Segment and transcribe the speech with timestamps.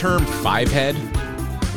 [0.00, 0.96] term five head?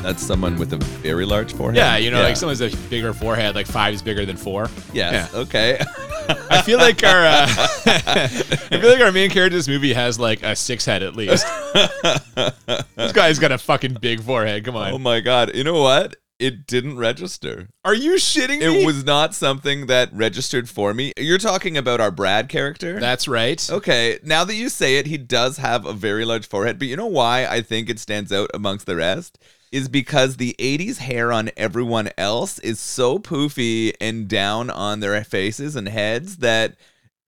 [0.01, 1.75] That's someone with a very large forehead.
[1.75, 4.69] Yeah, you know, like someone's a bigger forehead, like five is bigger than four.
[4.93, 5.29] Yes.
[5.33, 5.39] Yeah.
[5.41, 5.77] Okay.
[6.49, 7.45] I feel like our uh,
[7.86, 8.27] I
[8.79, 11.45] feel like our main character in this movie has like a six head at least.
[12.95, 14.64] this guy's got a fucking big forehead.
[14.64, 14.93] Come on.
[14.93, 15.53] oh my god.
[15.53, 16.15] You know what?
[16.39, 17.69] It didn't register.
[17.86, 18.83] Are you shitting me?
[18.83, 21.14] It was not something that registered for me.
[21.18, 23.00] You're talking about our Brad character?
[23.00, 23.65] That's right.
[23.69, 26.97] Okay, now that you say it, he does have a very large forehead, but you
[26.97, 29.39] know why I think it stands out amongst the rest?
[29.71, 35.23] Is because the 80s hair on everyone else is so poofy and down on their
[35.23, 36.75] faces and heads that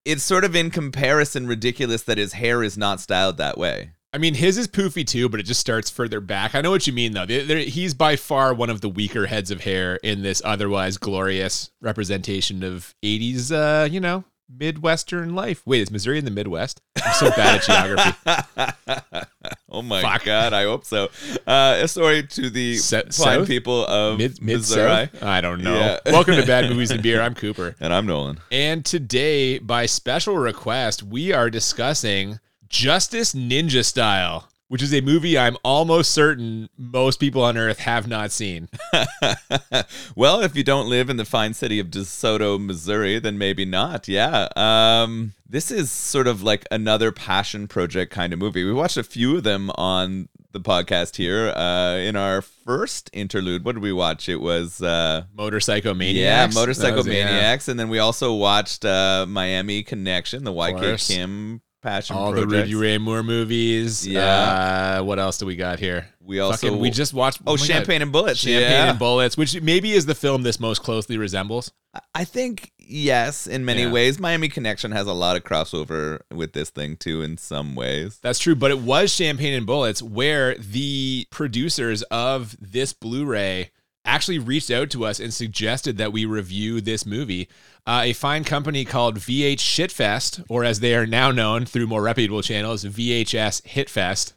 [0.04, 3.92] it's sort of in comparison ridiculous that his hair is not styled that way.
[4.16, 6.56] I mean, his is poofy too, but it just starts further back.
[6.56, 7.26] I know what you mean, though.
[7.26, 10.96] There- there- he's by far one of the weaker heads of hair in this otherwise
[10.98, 15.64] glorious representation of 80s, uh, you know, Midwestern life.
[15.66, 16.80] Wait, is Missouri in the Midwest?
[17.04, 19.28] I'm so bad at geography.
[19.70, 20.24] oh my Fuck.
[20.24, 21.10] god, I hope so.
[21.46, 23.48] Uh, sorry to the Se- fine South?
[23.48, 25.10] people of Mid, Missouri.
[25.22, 25.76] I don't know.
[25.76, 26.00] Yeah.
[26.14, 27.22] Welcome to Bad Movies and Beer.
[27.22, 27.76] I'm Cooper.
[27.82, 28.40] And I'm Nolan.
[28.50, 35.38] And today, by special request, we are discussing Justice Ninja Style, which is a movie
[35.38, 38.70] I'm almost certain most people on Earth have not seen.
[40.16, 44.08] well, if you don't live in the fine city of DeSoto, Missouri, then maybe not.
[44.08, 44.48] Yeah.
[44.56, 48.64] Um, this is sort of like another passion project kind of movie.
[48.64, 51.50] We watched a few of them on the podcast here.
[51.50, 54.28] Uh, in our first interlude, what did we watch?
[54.28, 57.26] It was uh, Motorcycle yeah, Motorcycle was- yeah.
[57.26, 61.08] Maniacs, and then we also watched uh, Miami Connection, the YK.
[61.08, 62.50] Kim passion All project.
[62.50, 64.08] the Rudy Ray Moore movies.
[64.08, 64.98] Yeah.
[65.00, 66.08] Uh, what else do we got here?
[66.20, 67.40] we also Fucking, we just watched.
[67.46, 67.64] oh, God.
[67.66, 68.40] Champagne and Bullets.
[68.40, 68.90] Champagne yeah.
[68.90, 71.72] and Bullets, which maybe is the film this most closely resembles.
[72.16, 73.92] I think yes, in many Yeah.
[73.92, 74.20] ways.
[74.20, 78.18] Miami Connection has a lot of crossover with this thing too, in some ways.
[78.24, 83.70] That's true, but it was Champagne and Bullets where the producers of this Blu-ray
[84.06, 87.50] actually reached out to us and suggested that we review this movie.
[87.88, 92.02] Uh, a fine company called VH Shitfest, or as they are now known through more
[92.02, 94.34] reputable channels, VHS Hitfest.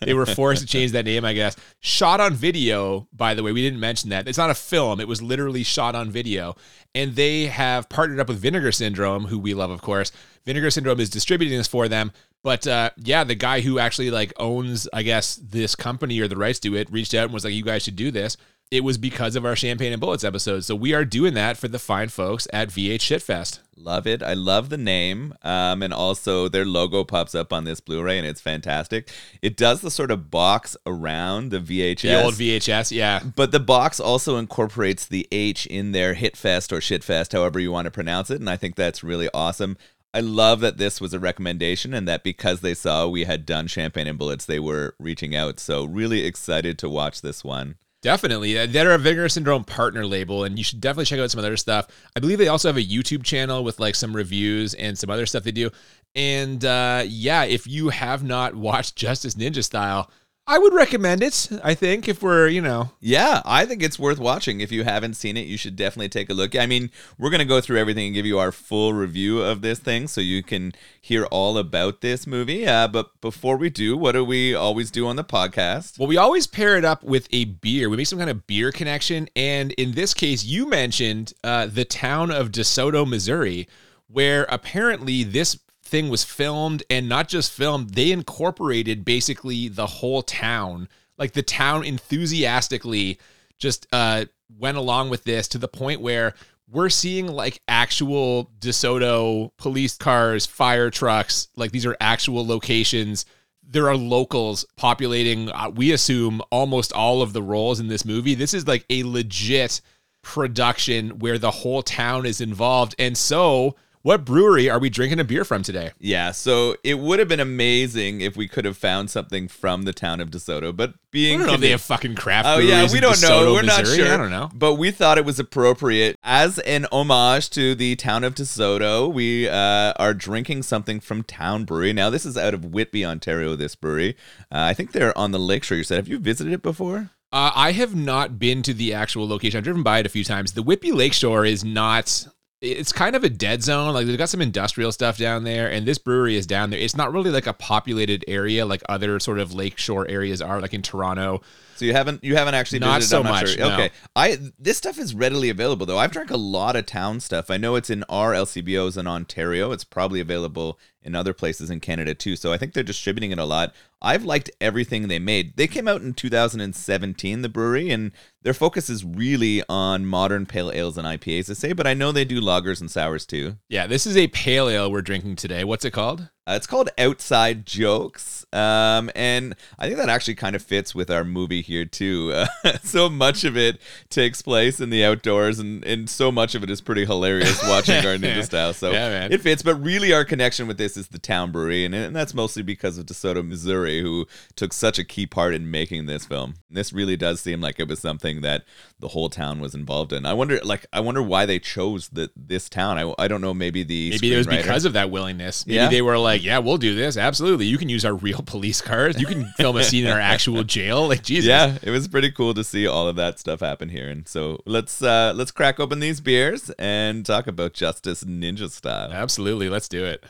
[0.04, 1.54] they were forced to change that name, I guess.
[1.80, 4.26] Shot on video, by the way, we didn't mention that.
[4.26, 6.56] It's not a film, it was literally shot on video.
[6.96, 10.10] And they have partnered up with Vinegar Syndrome, who we love, of course.
[10.44, 12.12] Vinegar Syndrome is distributing this for them.
[12.42, 16.36] But uh, yeah, the guy who actually like owns, I guess, this company or the
[16.36, 18.36] rights to it reached out and was like, you guys should do this.
[18.70, 20.64] It was because of our Champagne and Bullets episode.
[20.64, 23.60] So we are doing that for the fine folks at VH Shitfest.
[23.76, 24.22] Love it.
[24.22, 25.34] I love the name.
[25.42, 29.10] Um, and also their logo pops up on this Blu-ray and it's fantastic.
[29.42, 32.02] It does the sort of box around the VHS.
[32.02, 33.20] The old VHS, yeah.
[33.36, 37.84] but the box also incorporates the H in their Hitfest or Shitfest, however you want
[37.84, 38.40] to pronounce it.
[38.40, 39.76] And I think that's really awesome.
[40.14, 43.66] I love that this was a recommendation and that because they saw we had done
[43.66, 45.58] Champagne and Bullets, they were reaching out.
[45.58, 47.74] So really excited to watch this one.
[48.04, 48.58] Definitely.
[48.58, 51.56] Uh, They're a Vinegar Syndrome partner label, and you should definitely check out some other
[51.56, 51.86] stuff.
[52.14, 55.24] I believe they also have a YouTube channel with like some reviews and some other
[55.24, 55.70] stuff they do.
[56.14, 60.10] And uh, yeah, if you have not watched Justice Ninja Style,
[60.46, 61.48] I would recommend it.
[61.62, 64.60] I think if we're, you know, Yeah, I think it's worth watching.
[64.60, 66.54] If you haven't seen it, you should definitely take a look.
[66.54, 69.62] I mean, we're going to go through everything and give you our full review of
[69.62, 72.66] this thing so you can hear all about this movie.
[72.66, 75.98] Uh, but before we do, what do we always do on the podcast?
[75.98, 77.88] well, we always pair it up with a beer.
[77.88, 79.28] We make some kind of beer connection.
[79.34, 83.66] And in this case, you mentioned uh, the town of DeSoto, Missouri,
[84.08, 85.58] where apparently this
[85.94, 90.88] thing was filmed and not just filmed, they incorporated basically the whole town.
[91.16, 93.20] Like the town enthusiastically
[93.58, 94.24] just uh,
[94.58, 96.34] went along with this to the point where
[96.68, 101.46] we're seeing like actual DeSoto police cars, fire trucks.
[101.54, 103.24] Like these are actual locations.
[103.62, 108.34] There are locals populating, uh, we assume, almost all of the roles in this movie.
[108.34, 109.80] This is like a legit
[110.22, 112.96] production where the whole town is involved.
[112.98, 115.90] And so, what brewery are we drinking a beer from today?
[115.98, 119.94] Yeah, so it would have been amazing if we could have found something from the
[119.94, 122.86] town of DeSoto, but I being don't know if they have fucking craft Oh yeah,
[122.92, 123.54] we don't know.
[123.54, 124.06] We're not sure.
[124.06, 124.50] I don't know.
[124.52, 129.10] But we thought it was appropriate as an homage to the town of DeSoto.
[129.10, 131.94] We uh, are drinking something from Town Brewery.
[131.94, 133.56] Now this is out of Whitby, Ontario.
[133.56, 134.18] This brewery.
[134.52, 135.78] Uh, I think they're on the lakeshore.
[135.78, 135.96] You said.
[135.96, 137.10] Have you visited it before?
[137.32, 139.56] Uh, I have not been to the actual location.
[139.56, 140.52] I've driven by it a few times.
[140.52, 142.26] The Whitby Lakeshore is not.
[142.64, 143.92] It's kind of a dead zone.
[143.92, 146.80] Like they've got some industrial stuff down there, and this brewery is down there.
[146.80, 150.74] It's not really like a populated area like other sort of lakeshore areas are, like
[150.74, 151.42] in Toronto.
[151.76, 153.10] So you haven't you haven't actually Not visited.
[153.10, 153.58] so not much, Sure.
[153.68, 153.74] no.
[153.74, 155.98] Okay, I this stuff is readily available though.
[155.98, 157.50] I've drank a lot of town stuff.
[157.50, 159.72] I know it's in our LCBOs in Ontario.
[159.72, 162.34] It's probably available in other places in Canada too.
[162.34, 163.74] So I think they're distributing it a lot.
[164.02, 165.56] I've liked everything they made.
[165.56, 168.12] They came out in 2017, the brewery, and
[168.42, 172.12] their focus is really on modern pale ales and IPAs, I say, but I know
[172.12, 173.56] they do lagers and sours too.
[173.68, 175.64] Yeah, this is a pale ale we're drinking today.
[175.64, 176.28] What's it called?
[176.46, 178.44] Uh, it's called Outside Jokes.
[178.52, 182.32] Um, and I think that actually kind of fits with our movie here, too.
[182.34, 183.80] Uh, so much of it
[184.10, 187.96] takes place in the outdoors, and, and so much of it is pretty hilarious watching
[188.04, 188.74] our Ninja style.
[188.74, 189.62] So Yeah, it fits.
[189.62, 192.98] But really, our connection with this is the town brewery, and, and that's mostly because
[192.98, 194.26] of DeSoto, Missouri, who
[194.56, 196.54] took such a key part in making this film.
[196.70, 198.64] This really does seem like it was something that
[198.98, 200.26] the whole town was involved in.
[200.26, 202.98] I wonder, like, I wonder why they chose that this town.
[202.98, 203.54] I, I don't know.
[203.54, 205.66] Maybe the Maybe it was because of that willingness.
[205.66, 205.88] Maybe Yeah.
[205.88, 207.16] they were like, "Yeah, we'll do this.
[207.16, 207.66] Absolutely.
[207.66, 209.20] You can use our real police cars.
[209.20, 211.48] You can film a scene in our actual jail." Like Jesus.
[211.48, 214.08] Yeah, it was pretty cool to see all of that stuff happen here.
[214.08, 219.12] And so let's uh let's crack open these beers and talk about Justice Ninja style.
[219.12, 219.68] Absolutely.
[219.68, 220.24] Let's do it.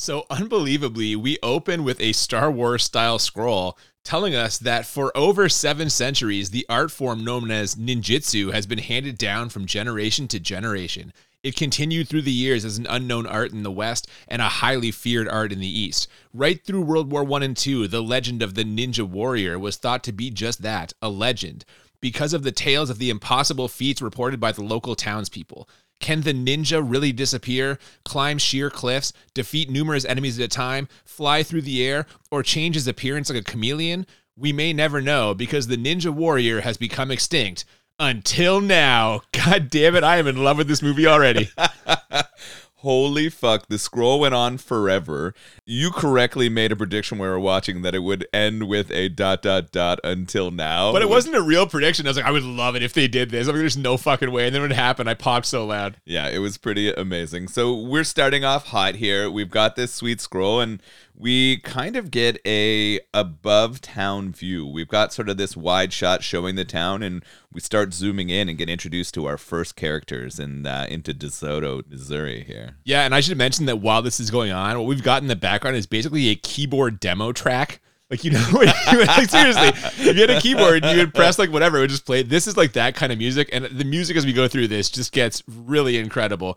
[0.00, 5.48] So, unbelievably, we open with a Star Wars style scroll telling us that for over
[5.48, 10.38] seven centuries, the art form known as ninjutsu has been handed down from generation to
[10.38, 11.12] generation.
[11.42, 14.92] It continued through the years as an unknown art in the West and a highly
[14.92, 16.06] feared art in the East.
[16.32, 20.04] Right through World War I and II, the legend of the Ninja Warrior was thought
[20.04, 21.64] to be just that a legend
[22.00, 25.68] because of the tales of the impossible feats reported by the local townspeople.
[26.00, 31.42] Can the ninja really disappear, climb sheer cliffs, defeat numerous enemies at a time, fly
[31.42, 34.06] through the air, or change his appearance like a chameleon?
[34.36, 37.64] We may never know because the ninja warrior has become extinct.
[37.98, 39.22] Until now.
[39.32, 41.50] God damn it, I am in love with this movie already.
[42.88, 45.34] Holy fuck, the scroll went on forever.
[45.66, 49.10] You correctly made a prediction when we were watching that it would end with a
[49.10, 50.90] dot dot dot until now.
[50.92, 52.06] But it wasn't a real prediction.
[52.06, 53.46] I was like, I would love it if they did this.
[53.46, 54.46] I'm like, there's no fucking way.
[54.46, 55.98] And then when it happened, I popped so loud.
[56.06, 57.48] Yeah, it was pretty amazing.
[57.48, 59.30] So we're starting off hot here.
[59.30, 60.82] We've got this sweet scroll and
[61.18, 64.64] we kind of get a above town view.
[64.64, 68.48] We've got sort of this wide shot showing the town and we start zooming in
[68.48, 72.76] and get introduced to our first characters in uh, into DeSoto, Missouri here.
[72.84, 75.28] Yeah, and I should mention that while this is going on, what we've got in
[75.28, 77.80] the background is basically a keyboard demo track.
[78.10, 81.76] Like you know, like seriously, if you had a keyboard, you would press like whatever,
[81.78, 82.22] it would just play.
[82.22, 84.88] This is like that kind of music, and the music as we go through this
[84.88, 86.56] just gets really incredible.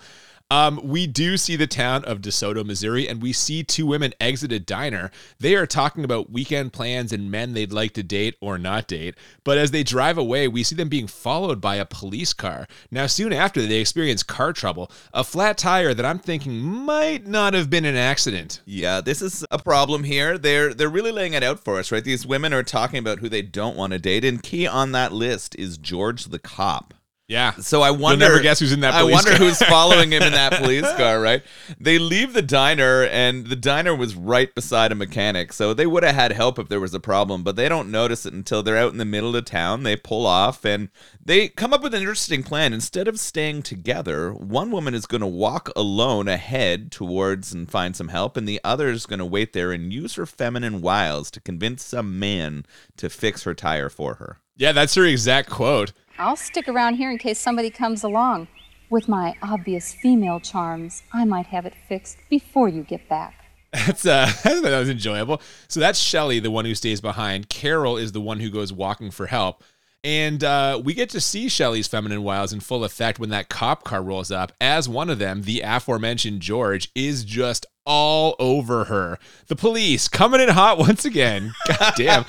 [0.51, 4.51] Um, we do see the town of DeSoto, Missouri, and we see two women exit
[4.51, 5.09] a diner.
[5.39, 9.15] They are talking about weekend plans and men they'd like to date or not date.
[9.45, 12.67] But as they drive away, we see them being followed by a police car.
[12.91, 17.53] Now, soon after, they experience car trouble, a flat tire that I'm thinking might not
[17.53, 18.59] have been an accident.
[18.65, 20.37] Yeah, this is a problem here.
[20.37, 22.03] They're they're really laying it out for us, right?
[22.03, 25.13] These women are talking about who they don't want to date, and key on that
[25.13, 26.93] list is George the cop.
[27.31, 27.51] Yeah.
[27.61, 28.25] So I wonder.
[28.25, 29.39] You'll never guess who's in that I wonder car.
[29.39, 31.41] who's following him in that police car, right?
[31.79, 36.03] They leave the diner, and the diner was right beside a mechanic, so they would
[36.03, 37.41] have had help if there was a problem.
[37.41, 39.83] But they don't notice it until they're out in the middle of town.
[39.83, 40.89] They pull off, and
[41.23, 42.73] they come up with an interesting plan.
[42.73, 47.95] Instead of staying together, one woman is going to walk alone ahead towards and find
[47.95, 51.31] some help, and the other is going to wait there and use her feminine wiles
[51.31, 52.65] to convince some man
[52.97, 54.39] to fix her tire for her.
[54.57, 55.93] Yeah, that's her exact quote.
[56.21, 58.47] I'll stick around here in case somebody comes along.
[58.91, 63.33] With my obvious female charms, I might have it fixed before you get back.
[63.73, 65.41] That's uh, that was enjoyable.
[65.67, 67.49] So that's Shelly, the one who stays behind.
[67.49, 69.63] Carol is the one who goes walking for help.
[70.03, 73.83] And uh, we get to see Shelly's feminine wiles in full effect when that cop
[73.83, 79.17] car rolls up, as one of them, the aforementioned George, is just all over her.
[79.47, 81.53] The police coming in hot once again.
[81.67, 82.25] God damn.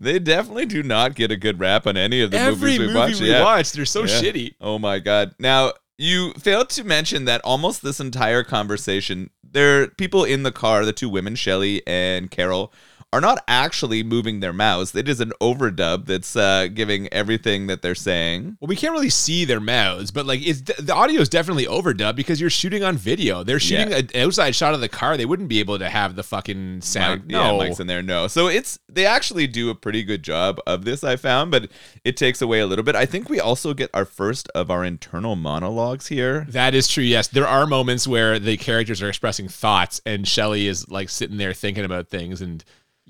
[0.00, 2.86] they definitely do not get a good rap on any of the Every movies we
[2.86, 3.20] movie watch.
[3.20, 3.42] we yeah.
[3.42, 4.20] watch, they're so Yeah.
[4.20, 4.54] shitty.
[4.60, 5.34] Oh my god.
[5.38, 10.52] Now, you failed to mention that almost this entire conversation, there are people in the
[10.52, 12.72] car, the two women, Shelly and Carol,
[13.12, 14.94] are not actually moving their mouths.
[14.94, 18.56] It is an overdub that's uh, giving everything that they're saying.
[18.60, 22.14] Well, we can't really see their mouths, but like it's the audio is definitely overdubbed
[22.14, 23.42] because you're shooting on video.
[23.42, 23.96] They're shooting Yeah.
[23.98, 25.16] an outside shot of the car.
[25.16, 27.22] They wouldn't be able to have the fucking sound.
[27.22, 28.00] Mic- no, yeah, mics in there.
[28.02, 31.02] No, so it's they actually do a pretty good job of this.
[31.02, 31.68] I found, but
[32.04, 32.94] it takes away a little bit.
[32.94, 36.46] I think we also get our first of our internal monologues here.
[36.48, 37.02] That is true.
[37.02, 41.38] Yes, there are moments where the characters are expressing thoughts, and Shelly is like sitting
[41.38, 42.40] there thinking about things.
[42.40, 42.62] And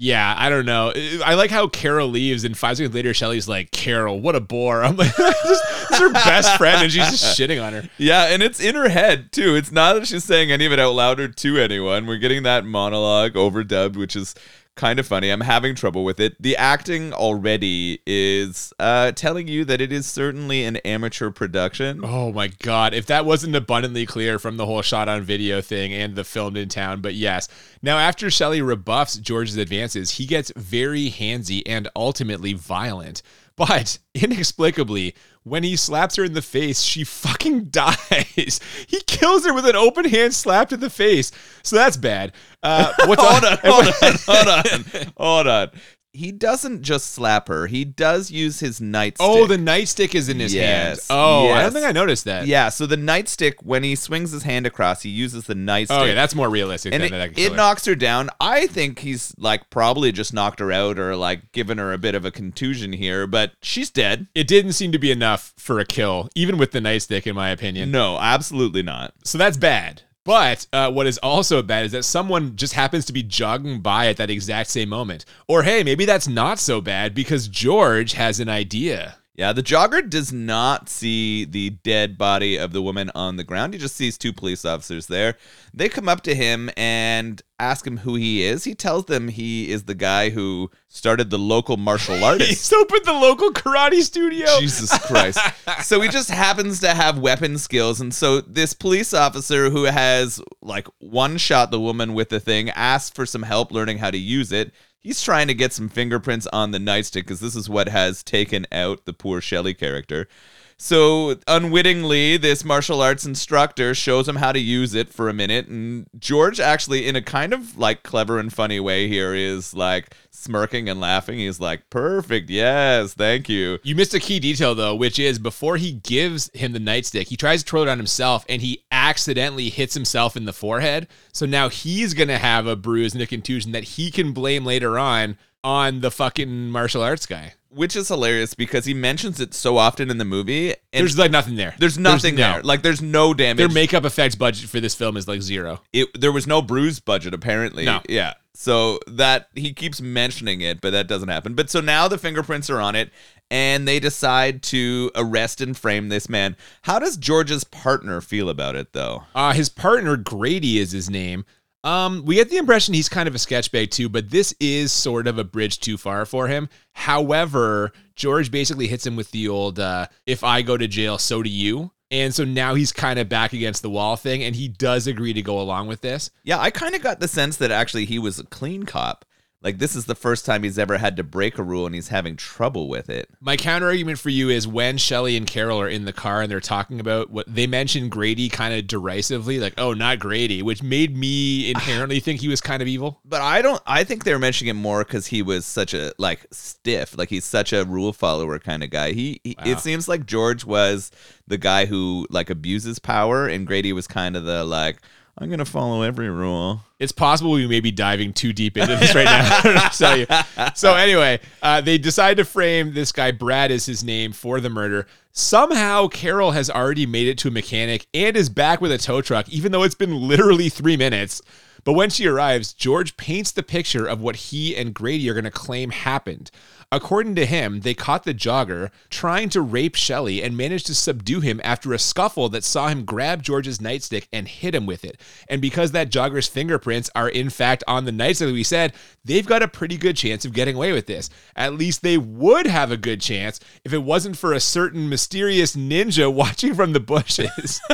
[0.03, 0.95] yeah, I don't know.
[1.23, 4.83] I like how Carol leaves, and five seconds later, Shelly's like, "Carol, what a bore."
[4.83, 7.83] I'm like, this, is her best friend, and she's just shitting on her.
[7.99, 9.55] Yeah, and it's in her head too.
[9.57, 12.07] It's not that she's saying any of it out loud or to anyone.
[12.07, 14.35] We're getting that monologue overdubbed, which is
[14.77, 15.31] kind of funny.
[15.31, 16.41] I'm having trouble with it.
[16.41, 22.01] The acting already is uh, telling you that it is certainly an amateur production.
[22.05, 25.93] Oh my god, if that wasn't abundantly clear from the whole shot on video thing
[25.93, 27.49] and the filmed in town, but yes.
[27.83, 33.23] Now after Shelley rebuffs George's advances, he gets very handsy and ultimately violent.
[33.57, 38.61] But inexplicably, when he slaps her in the face, she fucking dies.
[38.87, 41.33] He kills her with an open hand slap to the face.
[41.63, 42.33] So that's bad.
[42.63, 45.71] Uh, what's hold on, hold on, hold on, hold on.
[46.13, 47.69] He doesn't just slap her.
[47.69, 49.17] He does use his nightstick.
[49.21, 50.97] Oh, the nightstick is in his hand.
[50.97, 52.47] Yes, Oh, I don't think I noticed that.
[52.49, 52.69] yeah.
[52.69, 55.87] So the nightstick, when he swings his hand across, he uses the nightstick.
[56.01, 57.39] Oh, yeah, that's more realistic and than it, that.
[57.39, 58.29] it knocks her down.
[58.41, 62.17] I think he's like probably just knocked her out or like given her a bit
[62.17, 64.27] of a contusion here, but she's dead.
[64.35, 67.51] It didn't seem to be enough for a kill, even with the nightstick, in my
[67.51, 67.91] opinion.
[67.93, 69.15] No, absolutely not.
[69.25, 70.03] So that's bad.
[70.25, 74.09] But uh, what is also bad is that someone just happens to be jogging by
[74.09, 75.25] at that exact same moment.
[75.49, 79.17] Or hey, maybe that's not so bad because George has an idea.
[79.37, 83.73] Yeah, the jogger does not see the dead body of the woman on the ground.
[83.73, 85.37] He just sees two police officers there.
[85.73, 88.65] They come up to him and ask him who he is.
[88.65, 92.51] He tells them he is the guy who started the local martial artist.
[92.51, 94.47] He's opened the local karate studio.
[94.59, 95.39] Jesus Christ.
[95.85, 98.01] so he just happens to have weapon skills.
[98.01, 102.69] And so this police officer who has like one shot the woman with the thing
[102.71, 104.73] asks for some help learning how to use it.
[105.03, 108.67] He's trying to get some fingerprints on the nightstick because this is what has taken
[108.71, 110.29] out the poor Shelley character.
[110.77, 115.67] So unwittingly, this martial arts instructor shows him how to use it for a minute,
[115.69, 120.15] and George actually, in a kind of like clever and funny way, here is like
[120.31, 121.39] smirking and laughing.
[121.39, 125.77] He's like, "Perfect, yes, thank you." You missed a key detail though, which is before
[125.77, 129.71] he gives him the nightstick, he tries to twirl it on himself and he accidentally
[129.71, 131.09] hits himself in the forehead.
[131.33, 134.99] So now he's gonna have a bruise and a contusion that he can blame later
[134.99, 137.55] on on the fucking martial arts guy.
[137.71, 141.31] Which is hilarious because he mentions it so often in the movie, and There's like
[141.31, 141.75] nothing there.
[141.79, 142.63] there's nothing no- there.
[142.63, 143.59] Like there's no damage.
[143.59, 145.81] Their makeup effects budget for this film is like zero.
[145.93, 147.85] it, there was no bruise budget apparently.
[147.85, 148.01] No.
[148.09, 148.35] Yeah.
[148.55, 151.55] So that he keeps mentioning it, but that doesn't happen.
[151.55, 153.11] But so now the fingerprints are on it,
[153.51, 156.57] and they decide to arrest and frame this man.
[156.83, 159.25] How does George's partner feel about it, though?
[159.35, 161.47] Uh, his partner Grady is his name.
[161.83, 165.27] Um, we get the impression he's kind of a sketchbag too, but this is sort
[165.27, 166.69] of a bridge too far for him.
[166.93, 171.43] However, George basically hits him with the old uh, "If I go to jail, so
[171.43, 174.67] do you." And so now he's kind of back against the wall thing, and he
[174.69, 176.31] does agree to go along with this.
[176.43, 179.25] Yeah, I kind of got the sense that actually he was a clean cop.
[179.63, 182.09] Like this is the first time he's ever had to break a rule, and he's
[182.09, 183.29] having trouble with it.
[183.41, 186.51] My counter argument for you is when Shelly and Carol are in the car and
[186.51, 190.83] they're talking about what they mentioned Grady kind of derisively, like, oh, not Grady, which
[190.83, 193.21] made me inherently think he was kind of evil.
[193.25, 193.83] But I don't.
[193.87, 197.45] I think they're mentioning it more because he was such a like stiff, like he's
[197.45, 199.13] such a rule follower kind of guy.
[199.13, 199.65] He, he Wow.
[199.67, 201.11] it seems like George was
[201.47, 204.99] the guy who like abuses power, and Grady was kind of the like
[205.37, 206.83] I'm gonna follow every rule.
[207.01, 209.61] It's possible we may be diving too deep into this right now.
[209.61, 210.27] I don't tell you.
[210.75, 213.33] So anyway, uh, they decide to frame this guy.
[213.33, 215.07] Brad is his name for the murder.
[215.33, 219.23] Somehow, Carol has already made it to a mechanic and is back with a tow
[219.23, 221.41] truck, even though it's been literally three minutes.
[221.85, 225.45] But when she arrives, George paints the picture of what he and Grady are going
[225.45, 226.51] to claim happened.
[226.93, 231.41] According to him, they caught the jogger trying to rape Shelley and managed to subdue
[231.41, 235.21] him after a scuffle that saw him grab George's nightstick and hit him with it.
[235.49, 238.93] And because that jogger's fingerprints are in fact on the nightstick, that we said,
[239.25, 241.31] they've got a pretty good chance of getting away with this.
[241.55, 245.77] At least they would have a good chance if it wasn't for a certain mysterious
[245.77, 247.81] ninja watching from the bushes.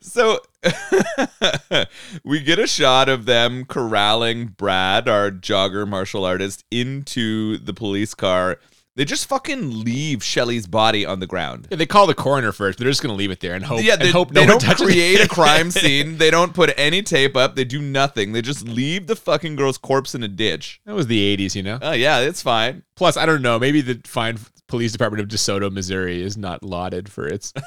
[0.00, 0.40] So
[2.24, 8.14] we get a shot of them corralling Brad, our jogger martial artist, into the police
[8.14, 8.60] car.
[8.94, 11.64] They just fucking leave Shelly's body on the ground.
[11.70, 14.10] they call the coroner first, they're just to leave it there and hope, yeah, they,
[14.10, 15.26] hope they no don't create it.
[15.26, 16.18] a crime scene.
[16.18, 17.56] They don't put any tape up.
[17.56, 18.32] They do nothing.
[18.32, 20.80] They just leave the fucking girl's corpse in a ditch.
[20.84, 21.78] That was the 80s, you know?
[21.82, 22.84] Oh yeah, it's fine.
[22.94, 23.58] Plus, I don't know.
[23.58, 24.38] Maybe the fine
[24.72, 27.52] police department of DeSoto, Missouri, is not lauded for its.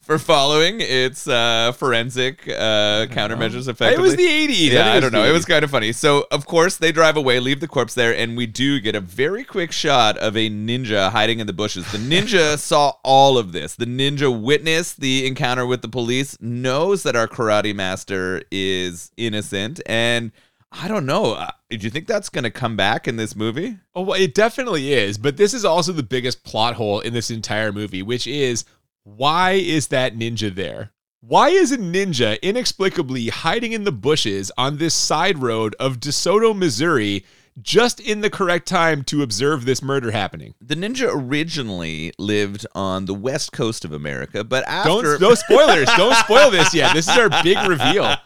[0.00, 3.94] For following its uh, forensic uh, countermeasures effectively.
[3.94, 4.70] it was the '80s.
[4.72, 5.28] Yeah, I, think don't know.
[5.28, 5.92] It was kind of funny.
[5.92, 9.00] So, of course, they drive away, leave the corpse there, and we do get a
[9.00, 11.90] very quick shot of a ninja hiding in the bushes.
[11.92, 13.74] The ninja saw all of this.
[13.74, 19.80] The ninja witnessed the encounter with the police, knows that our karate master is innocent,
[19.84, 20.32] and
[20.72, 21.34] I don't know.
[21.34, 23.76] Uh, do you think that's going to come back in this movie?
[23.94, 25.18] Oh, well, it definitely is.
[25.18, 28.64] But this is also the biggest plot hole in this entire movie, which is
[29.04, 30.92] why is that ninja there?
[31.20, 36.56] Why is a ninja inexplicably hiding in the bushes on this side road of DeSoto,
[36.56, 37.24] Missouri,
[37.60, 40.54] just in the correct time to observe this murder happening?
[40.60, 45.88] The ninja originally lived on the west coast of America, but after Don't no spoilers.
[45.96, 46.94] Don't spoil this yet.
[46.94, 48.16] This is our big reveal.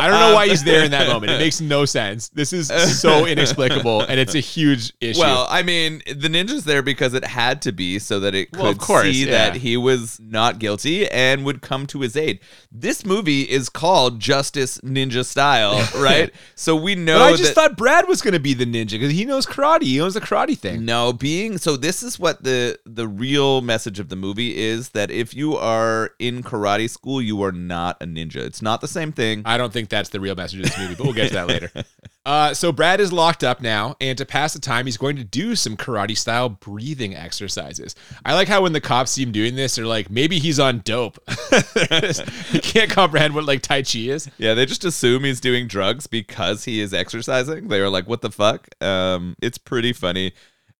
[0.00, 1.32] I don't know why he's there in that um, moment.
[1.32, 2.28] It makes no sense.
[2.28, 2.68] This is
[3.00, 5.20] so inexplicable, and it's a huge issue.
[5.20, 8.62] Well, I mean, the ninja's there because it had to be so that it could
[8.62, 9.30] Well, course, see yeah.
[9.32, 12.40] that he was not guilty and would come to his aid.
[12.70, 16.32] This movie is called Justice Ninja Style, right?
[16.54, 18.90] so we know but I just that thought Brad was going to be the ninja
[18.92, 19.82] because he knows karate.
[19.82, 20.84] He knows the karate thing.
[20.84, 25.10] no being so this is what the the real message of the movie is that
[25.10, 28.36] if you are in karate school, you are not a ninja.
[28.36, 29.42] It's not the same thing.
[29.44, 31.48] I don't think that's the real message of this movie, but we'll get to that
[31.48, 31.72] later.
[32.28, 35.24] Uh, so Brad is locked up now, and to pass the time, he's going to
[35.24, 37.94] do some karate style breathing exercises.
[38.22, 40.80] I like how when the cops see him doing this, they're like, maybe he's on
[40.80, 41.18] dope.
[42.50, 44.30] he can't comprehend what like Tai Chi is.
[44.36, 47.68] Yeah, they just assume he's doing drugs because he is exercising.
[47.68, 50.34] They are like, "What the fuck?" Um, it's pretty funny.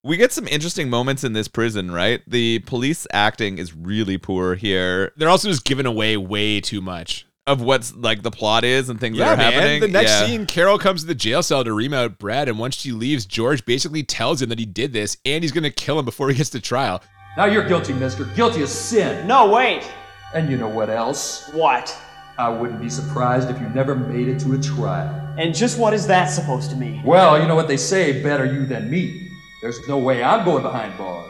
[0.04, 2.20] We get some interesting moments in this prison, right?
[2.26, 7.26] The police acting is really poor here They're also just giving away way too much.
[7.48, 9.52] Of what's like the plot is and things Yeah, that are man.
[9.52, 9.80] happening.
[9.80, 10.26] The next Yeah.
[10.26, 13.24] scene, Carol comes to the jail cell to ream out Brad, and once she leaves,
[13.26, 16.28] George basically tells him that he did this and he's going to kill him before
[16.28, 17.02] he gets to trial.
[17.36, 18.24] Now you're guilty, mister.
[18.24, 19.26] Guilty of sin.
[19.26, 19.82] No, wait.
[20.34, 21.48] And you know what else?
[21.52, 21.96] What?
[22.38, 25.08] I wouldn't be surprised if you never made it to a trial.
[25.38, 27.02] And just what is that supposed to mean?
[27.02, 29.28] Well, you know what they say better you than me.
[29.62, 31.27] There's no way I'm going behind bars.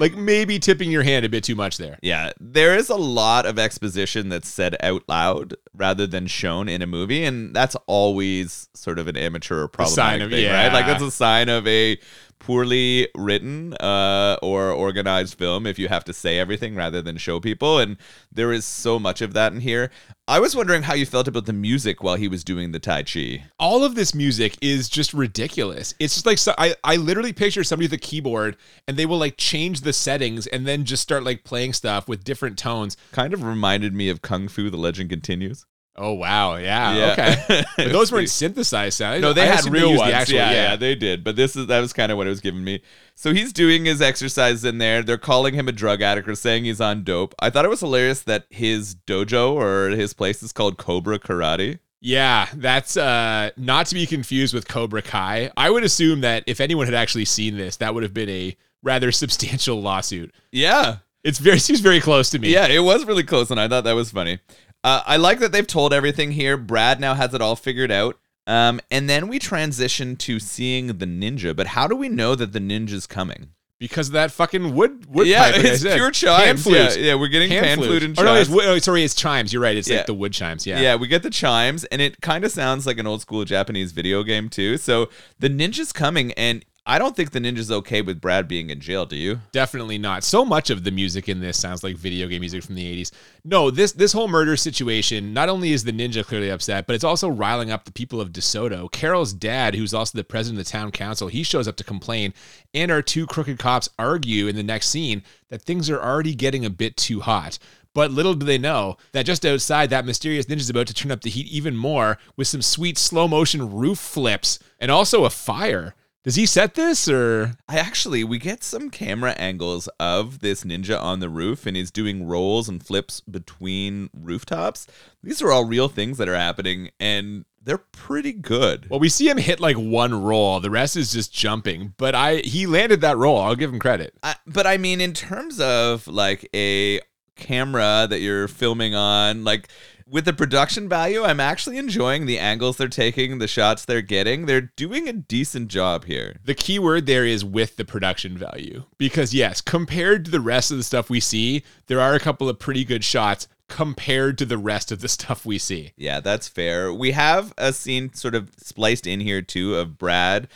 [0.00, 1.98] Like maybe tipping your hand a bit too much there.
[2.02, 6.80] Yeah, there is a lot of exposition that's said out loud rather than shown in
[6.80, 10.72] a movie, and that's always sort of an amateur or problematic of- thing, right?
[10.72, 11.98] Like that's a sign of a
[12.40, 17.38] poorly written uh, or organized film if you have to say everything rather than show
[17.38, 17.96] people, and
[18.32, 19.90] there is so much of that in here.
[20.26, 23.02] I was wondering how you felt about the music while he was doing the Tai
[23.04, 23.44] Chi.
[23.58, 25.94] all of this music is just ridiculous.
[25.98, 28.56] It's just like so, I I literally picture somebody with a keyboard
[28.88, 32.24] and they will like change the settings and then just start like playing stuff with
[32.24, 32.96] different tones.
[33.12, 35.66] Kind of reminded me of Kung Fu: The Legend Continues.
[35.96, 37.12] Oh wow, yeah, Yeah.
[37.12, 37.64] okay.
[37.76, 39.20] But those weren't synthesized sounds.
[39.20, 40.12] No, they I had real used ones.
[40.12, 41.24] The actual, yeah, yeah, yeah, they did.
[41.24, 42.80] But this is that was kind of what it was giving me.
[43.16, 45.02] So he's doing his exercise in there.
[45.02, 47.34] They're calling him a drug addict or saying he's on dope.
[47.40, 51.80] I thought it was hilarious that his dojo or his place is called Cobra Karate.
[52.00, 55.50] Yeah, that's uh not to be confused with Cobra Kai.
[55.56, 58.56] I would assume that if anyone had actually seen this, that would have been a
[58.82, 60.32] rather substantial lawsuit.
[60.50, 62.52] Yeah, It's very seems very close to me.
[62.54, 64.38] yeah, it was really close, and I thought that was funny.
[64.82, 66.56] Uh, I like that they've told everything here.
[66.56, 68.18] Brad now has it all figured out.
[68.46, 71.54] Um, and then we transition to seeing the ninja.
[71.54, 73.50] But how do we know that the ninja's coming?
[73.80, 75.64] because of that fucking wood wood yeah, pipe.
[75.64, 76.66] it's pure Pan chimes.
[76.66, 77.00] Yeah, flute.
[77.00, 78.48] yeah, we're getting pan, flute and Oh no, chimes.
[78.54, 79.52] it's, oh, sorry, it's chimes.
[79.54, 79.74] You're right.
[79.76, 79.96] It's Yeah.
[79.98, 80.66] like the wood chimes.
[80.66, 80.78] Yeah.
[80.80, 83.92] Yeah, we get the chimes, and it kind of sounds like an old school Japanese
[83.92, 84.76] video game too.
[84.76, 88.80] So the ninja's coming, and I don't think the ninja's okay with Brad being in
[88.80, 89.04] jail.
[89.04, 89.40] Do you?
[89.52, 90.24] Definitely not.
[90.24, 93.12] So much of the music in this sounds like video game music from the 80s.
[93.44, 97.04] No, this this whole murder situation, not only is the ninja clearly upset, but it's
[97.04, 98.90] also riling up the people of DeSoto.
[98.90, 102.32] Carol's dad, who's also the president of the town council, he shows up to complain,
[102.72, 106.64] and our two crooked cops argue in the next scene that things are already getting
[106.64, 107.58] a bit too hot.
[107.92, 111.20] But little do they know that just outside, that mysterious ninja's about to turn up
[111.20, 115.94] the heat even more with some sweet slow motion roof flips and also a fire.
[116.22, 121.00] Does he set this or I actually we get some camera angles of this ninja
[121.00, 124.86] on the roof, and he's doing rolls and flips between rooftops.
[125.22, 128.88] These are all real things that are happening, and they're pretty good.
[128.90, 130.60] Well, we see him hit like one roll.
[130.60, 131.94] The rest is just jumping.
[131.96, 133.38] But I he landed that roll.
[133.38, 134.14] I'll give him credit.
[134.22, 137.00] I, but I mean, in terms of like a
[137.36, 139.68] camera that you're filming on, like
[140.10, 144.46] with the production value, I'm actually enjoying the angles they're taking, the shots they're getting.
[144.46, 146.36] They're doing a decent job here.
[146.44, 148.84] The key word there is with the production value.
[148.98, 152.48] Because yes, compared to the rest of the stuff we see, there are a couple
[152.48, 155.92] of pretty good shots compared to the rest of the stuff we see.
[155.96, 156.92] Yeah, that's fair.
[156.92, 160.48] We have a scene sort of spliced in here too of Brad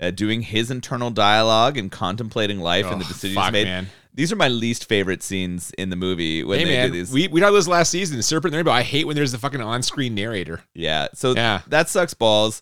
[0.00, 3.66] uh, doing his internal dialogue and contemplating life and the Oh, decisions fuck, made.
[3.66, 3.88] man.
[4.14, 7.10] These are my least favorite scenes in the movie when hey they man, do these.
[7.12, 8.70] we, we talked about this last season, Serpent and the Rainbow.
[8.72, 10.60] I hate when there's the fucking on-screen narrator.
[10.74, 11.08] Yeah.
[11.14, 11.62] So Yeah.
[11.68, 12.60] that sucks balls.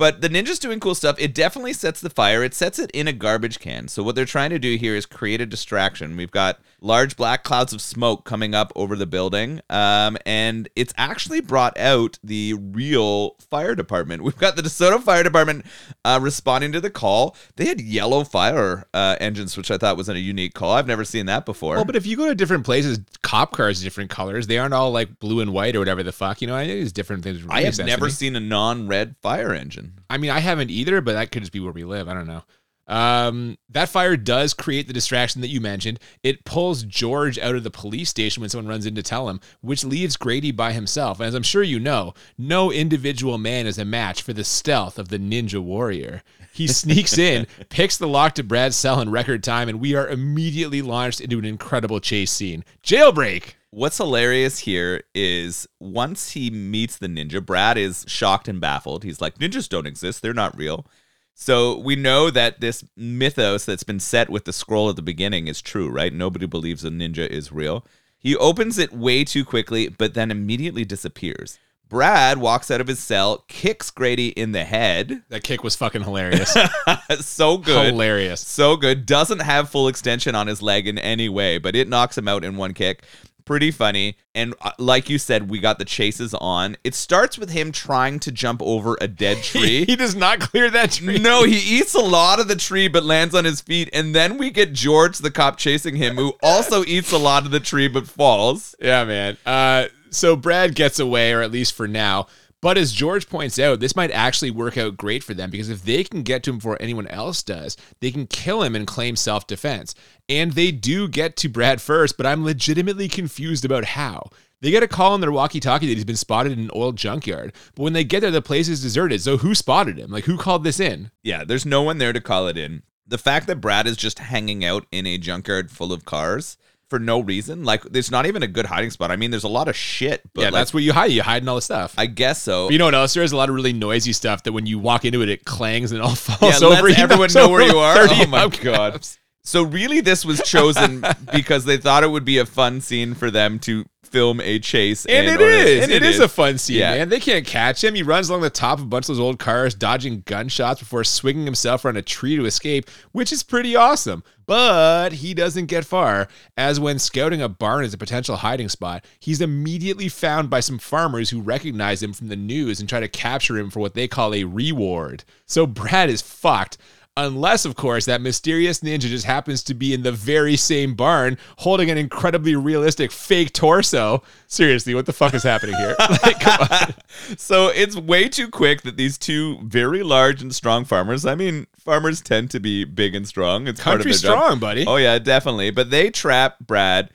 [0.00, 1.16] But the ninja's doing cool stuff.
[1.18, 2.42] It definitely sets the fire.
[2.42, 3.86] It sets it in a garbage can.
[3.86, 6.16] So what they're trying to do here is create a distraction.
[6.16, 10.94] We've got large black clouds of smoke coming up over the building, um, and it's
[10.96, 14.22] actually brought out the real fire department.
[14.30, 15.66] We've got the DeSoto Fire Department
[16.02, 17.36] uh, responding to the call.
[17.56, 20.72] They had yellow fire uh, engines, which I thought was a unique call.
[20.72, 21.74] I've never seen that before.
[21.74, 24.46] Well, but if you go to different places, cop cars are different colors.
[24.46, 26.40] They aren't all like blue and white or whatever the fuck.
[26.40, 27.44] You know, I think it's different things.
[27.50, 29.89] I have never seen a non-red fire engine.
[30.08, 32.08] I mean, I haven't either, but that could just be where we live.
[32.08, 32.42] I don't know.
[32.90, 36.00] Um, that fire does create the distraction that you mentioned.
[36.24, 39.40] It pulls George out of the police station when someone runs in to tell him,
[39.60, 41.20] which leaves Grady by himself.
[41.20, 45.08] As I'm sure you know, no individual man is a match for the stealth of
[45.08, 46.24] the ninja warrior.
[46.52, 50.08] He sneaks in, picks the lock to Brad's cell in record time, and we are
[50.08, 52.64] immediately launched into an incredible chase scene.
[52.82, 53.54] Jailbreak!
[53.72, 59.04] What's hilarious here is once he meets the ninja, Brad is shocked and baffled.
[59.04, 60.86] He's like, ninjas don't exist, they're not real.
[61.34, 65.46] So we know that this mythos that's been set with the scroll at the beginning
[65.46, 66.12] is true, right?
[66.12, 67.86] Nobody believes a ninja is real.
[68.18, 71.58] He opens it way too quickly, but then immediately disappears.
[71.88, 75.22] Brad walks out of his cell, kicks Grady in the head.
[75.28, 76.56] That kick was fucking hilarious.
[77.20, 77.86] so good.
[77.86, 78.46] hilarious.
[78.46, 79.06] So good.
[79.06, 82.44] Doesn't have full extension on his leg in any way, but it knocks him out
[82.44, 83.02] in one kick.
[83.50, 84.14] Pretty funny.
[84.32, 86.76] And uh, like you said, we got the chases on.
[86.84, 89.84] It starts with him trying to jump over a dead tree.
[89.86, 91.18] he does not clear that tree.
[91.18, 93.90] No, he eats a lot of the tree but lands on his feet.
[93.92, 97.50] And then we get George, the cop, chasing him, who also eats a lot of
[97.50, 98.76] the tree but falls.
[98.78, 99.36] Yeah, man.
[99.44, 102.28] Uh, so Brad gets away, or at least for now.
[102.62, 105.82] But as George points out, this might actually work out great for them because if
[105.82, 109.16] they can get to him before anyone else does, they can kill him and claim
[109.16, 109.94] self defense.
[110.28, 114.30] And they do get to Brad first, but I'm legitimately confused about how.
[114.60, 116.92] They get a call on their walkie talkie that he's been spotted in an oil
[116.92, 117.54] junkyard.
[117.74, 119.22] But when they get there, the place is deserted.
[119.22, 120.10] So who spotted him?
[120.10, 121.10] Like, who called this in?
[121.22, 122.82] Yeah, there's no one there to call it in.
[123.06, 126.58] The fact that Brad is just hanging out in a junkyard full of cars
[126.90, 127.64] for no reason.
[127.64, 129.10] Like there's not even a good hiding spot.
[129.10, 131.12] I mean, there's a lot of shit, but yeah, like, that's where you hide.
[131.12, 131.94] You hide in all the stuff.
[131.96, 132.66] I guess so.
[132.66, 133.14] But you know what else?
[133.14, 135.92] There's a lot of really noisy stuff that when you walk into it, it clangs
[135.92, 136.88] and it all falls yeah, over.
[136.88, 138.00] Everyone know where you are.
[138.10, 139.06] Oh my god.
[139.42, 143.30] So really, this was chosen because they thought it would be a fun scene for
[143.30, 145.82] them to film a chase, And, it or- is.
[145.84, 146.94] and it is, a fun scene, Yeah.
[146.96, 147.08] man.
[147.08, 147.94] They can't catch him.
[147.94, 151.04] He runs along the top of a bunch of those old cars, dodging gunshots before
[151.04, 154.22] swinging himself around a tree to escape, which is pretty awesome.
[154.46, 159.04] But he doesn't get far, as when scouting a barn as a potential hiding spot,
[159.20, 163.06] he's immediately found by some farmers who recognize him from the news and try to
[163.06, 165.22] capture him for what they call a reward.
[165.46, 166.78] So Brad is fucked.
[167.16, 171.36] Unless, of course, that mysterious ninja just happens to be in the very same barn
[171.58, 174.22] holding an incredibly realistic fake torso.
[174.46, 175.96] Seriously, what the fuck is happening here?
[176.22, 176.94] Like, come on.
[177.36, 181.26] So it's way too quick that these two very large and strong farmers.
[181.26, 183.66] I mean, farmers tend to be big and strong.
[183.66, 184.38] It's part of Country their job.
[184.44, 184.86] strong, buddy.
[184.86, 185.70] Oh yeah, definitely.
[185.70, 187.10] But they trap Brad.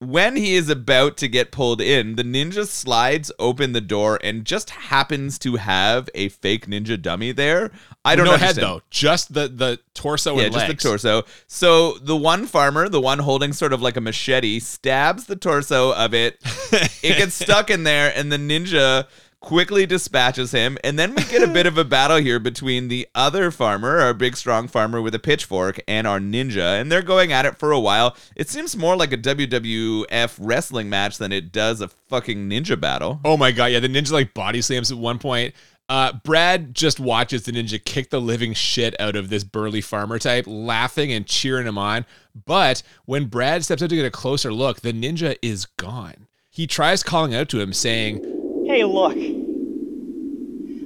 [0.00, 4.44] When he is about to get pulled in, the ninja slides open the door and
[4.44, 7.72] just happens to have a fake ninja dummy there.
[8.04, 8.58] I don't no understand.
[8.58, 11.24] head though, just the the torso Yeah, and just the torso.
[11.48, 15.92] So the one farmer, the one holding sort of like a machete, stabs the torso
[15.92, 16.38] of it.
[17.02, 19.08] it gets stuck in there, and the ninja
[19.40, 20.78] quickly dispatches him.
[20.82, 24.14] And then we get a bit of a battle here between the other farmer, our
[24.14, 26.80] big strong farmer with a pitchfork, and our ninja.
[26.80, 28.16] And they're going at it for a while.
[28.36, 33.20] It seems more like a WWF wrestling match than it does a fucking ninja battle.
[33.24, 35.54] Oh my god, yeah, the ninja like body slams at one point.
[35.90, 40.18] Uh, Brad just watches the ninja kick the living shit out of this burly farmer
[40.18, 42.04] type, laughing and cheering him on.
[42.44, 46.26] But when Brad steps up to get a closer look, the ninja is gone.
[46.50, 48.37] He tries calling out to him, saying,
[48.68, 49.16] Hey, look.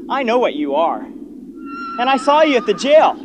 [0.08, 1.00] I know what you are.
[1.00, 3.16] And I saw you at the jail.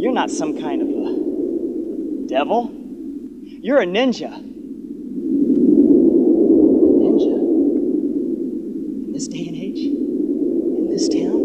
[0.00, 2.70] You're not some kind of a devil.
[3.44, 4.30] You're a ninja.
[7.02, 7.34] Ninja?
[9.04, 9.80] In this day and age?
[9.80, 11.37] In this town?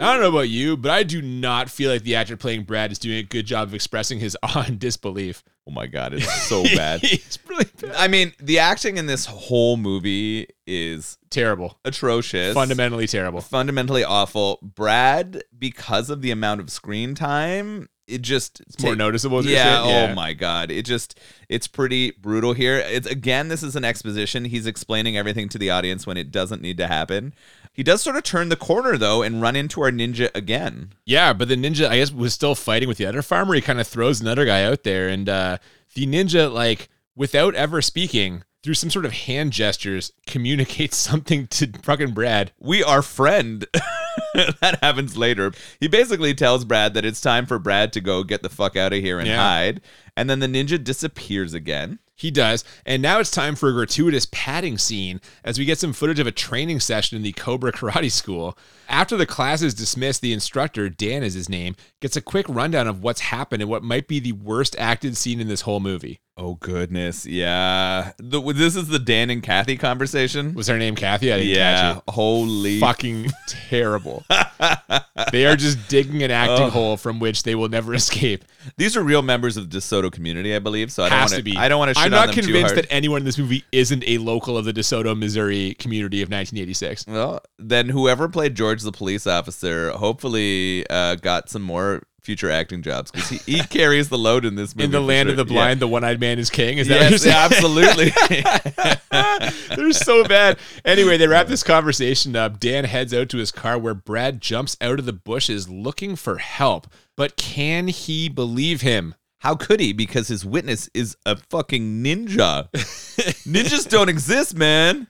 [0.00, 2.92] I don't know about you, but I do not feel like the actor playing Brad
[2.92, 5.42] is doing a good job of expressing his awe and disbelief.
[5.66, 7.00] Oh my god, it's so bad.
[7.02, 7.92] it's really bad.
[7.96, 11.78] I mean, the acting in this whole movie is terrible.
[11.84, 12.54] atrocious.
[12.54, 13.40] Fundamentally terrible.
[13.40, 14.58] fundamentally awful.
[14.62, 19.44] Brad, because of the amount of screen time, it just It's more noticeable.
[19.44, 19.82] you're Yeah.
[19.82, 20.70] Oh my god.
[20.70, 22.78] It just it's pretty brutal here.
[22.78, 24.44] It's again, this is an exposition.
[24.46, 27.34] He's explaining everything to the audience when it doesn't need to happen.
[27.72, 30.94] He does sort of turn the corner though and run into our ninja again.
[31.04, 33.54] Yeah, but the ninja, I guess, was still fighting with the other farmer.
[33.54, 35.58] He kind of throws another guy out there, and uh,
[35.94, 41.70] the ninja, like, without ever speaking, through some sort of hand gestures, communicates something to
[41.82, 42.52] fucking Brad.
[42.58, 43.66] we are friend.
[44.60, 45.52] that happens later.
[45.80, 48.92] He basically tells Brad that it's time for Brad to go get the fuck out
[48.92, 49.36] of here and Yeah.
[49.38, 49.80] hide.
[50.16, 51.98] And then the ninja disappears again.
[52.18, 52.64] He does.
[52.86, 56.26] And now it's time for a gratuitous padding scene as we get some footage of
[56.26, 58.56] a training session in the Cobra Karate School.
[58.88, 62.86] After the class is dismissed, the instructor, Dan is his name, gets a quick rundown
[62.88, 66.20] of what's happened and what might be the worst acted scene in this whole movie.
[66.38, 68.12] Oh goodness, yeah.
[68.18, 70.52] The, this is the Dan and Kathy conversation.
[70.52, 71.32] Was her name Kathy?
[71.32, 72.02] I didn't yeah, catch it.
[72.08, 74.22] holy Fucking terrible.
[75.32, 78.44] they are just digging an acting hole from which they will never escape.
[78.76, 80.92] These are real members of the DeSoto community, I believe.
[80.92, 81.56] So I don't Has want to be.
[81.56, 82.02] I don't want to.
[82.02, 84.74] I'm not on them convinced that anyone in this movie isn't a local of the
[84.74, 87.06] DeSoto, Missouri community of 1986.
[87.06, 92.82] Well, then whoever played George the police officer hopefully uh, got some more future acting
[92.82, 94.84] jobs because he, he carries the load in this movie.
[94.84, 95.44] In the land of sure.
[95.44, 95.58] the Yeah.
[95.60, 96.76] blind, the one-eyed man is king.
[96.76, 98.12] Is that Yes, absolutely.
[99.76, 100.58] They're so bad.
[100.84, 102.60] Anyway, they wrap this conversation up.
[102.60, 106.38] Dan heads out to his car where Brad jumps out of the bushes looking for
[106.38, 106.86] help.
[107.16, 109.14] But can he believe him?
[109.40, 109.92] How could he?
[109.92, 112.68] Because his witness is a fucking ninja.
[113.46, 115.06] Ninjas don't exist, man.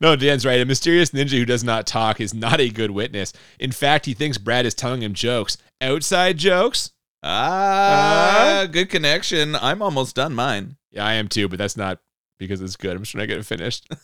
[0.00, 0.60] No, Dan's right.
[0.60, 3.32] A mysterious ninja who does not talk is not a good witness.
[3.58, 5.56] In fact, he thinks Brad is telling him jokes.
[5.80, 6.90] Outside jokes?
[7.22, 9.54] Ah, good connection.
[9.56, 10.76] I'm almost done mine.
[10.90, 12.00] Yeah, I am too, but that's not
[12.38, 12.96] because it's good.
[12.96, 13.88] I'm just trying to get it finished.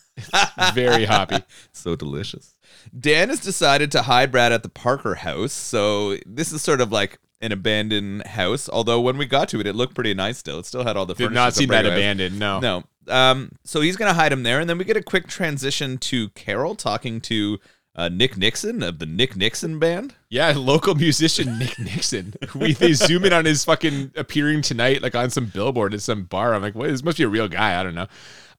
[0.59, 1.43] It's very hoppy.
[1.73, 2.55] So delicious.
[2.99, 5.53] Dan has decided to hide Brad at the Parker house.
[5.53, 8.69] So this is sort of like an abandoned house.
[8.69, 10.59] Although when we got to it, it looked pretty nice still.
[10.59, 12.39] It still had all the Did not from see that abandoned.
[12.39, 12.61] No.
[12.61, 12.85] No.
[13.11, 16.29] Um, so he's gonna hide him there, and then we get a quick transition to
[16.31, 17.59] Carol talking to
[17.97, 20.15] uh, Nick Nixon of the Nick Nixon band.
[20.29, 22.35] Yeah, local musician Nick Nixon.
[22.55, 26.25] We they zoom in on his fucking appearing tonight, like on some billboard at some
[26.25, 26.55] bar.
[26.55, 26.89] I'm like, what?
[26.89, 27.79] This must be a real guy.
[27.79, 28.07] I don't know.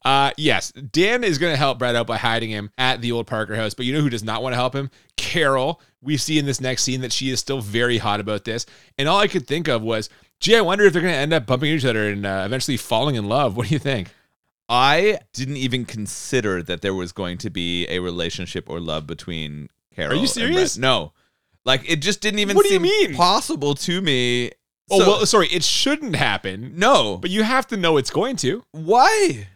[0.04, 3.28] Uh, yes, Dan is going to help Brad out by hiding him at the old
[3.28, 3.74] Parker house.
[3.74, 4.90] But you know who does not want to help him?
[5.16, 5.80] Carol.
[6.02, 8.66] We see in this next scene that she is still very hot about this.
[8.98, 10.10] And all I could think of was,
[10.40, 12.42] gee, I wonder if they're going to end up bumping into each other and uh,
[12.46, 13.56] eventually falling in love.
[13.56, 14.08] What do you think?
[14.72, 19.70] I didn't even consider that there was going to be a relationship or love between
[19.94, 20.14] Carol.
[20.14, 20.78] Are you serious?
[20.78, 21.12] No.
[21.66, 23.16] Like it just didn't even What do you seem mean?
[23.16, 24.52] possible to me.
[24.90, 26.74] Oh, So- well, sorry, it shouldn't happen.
[26.78, 27.18] no.
[27.18, 28.64] But you have to know it's going to.
[28.72, 29.48] why?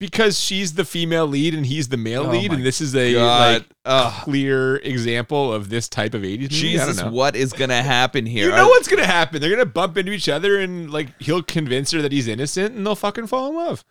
[0.00, 2.94] because she's the female lead and he's the male Oh lead, my and this is
[2.94, 3.52] a God.
[3.54, 4.24] like Ugh.
[4.24, 6.44] clear example of this type of 80s movie.
[6.44, 7.12] I Jesus, don't know.
[7.12, 8.46] what is gonna happen here?
[8.46, 9.40] You know Are- what's gonna happen?
[9.40, 12.84] They're gonna bump into each other, and like he'll convince her that he's innocent, and
[12.84, 13.84] they'll fucking fall in love.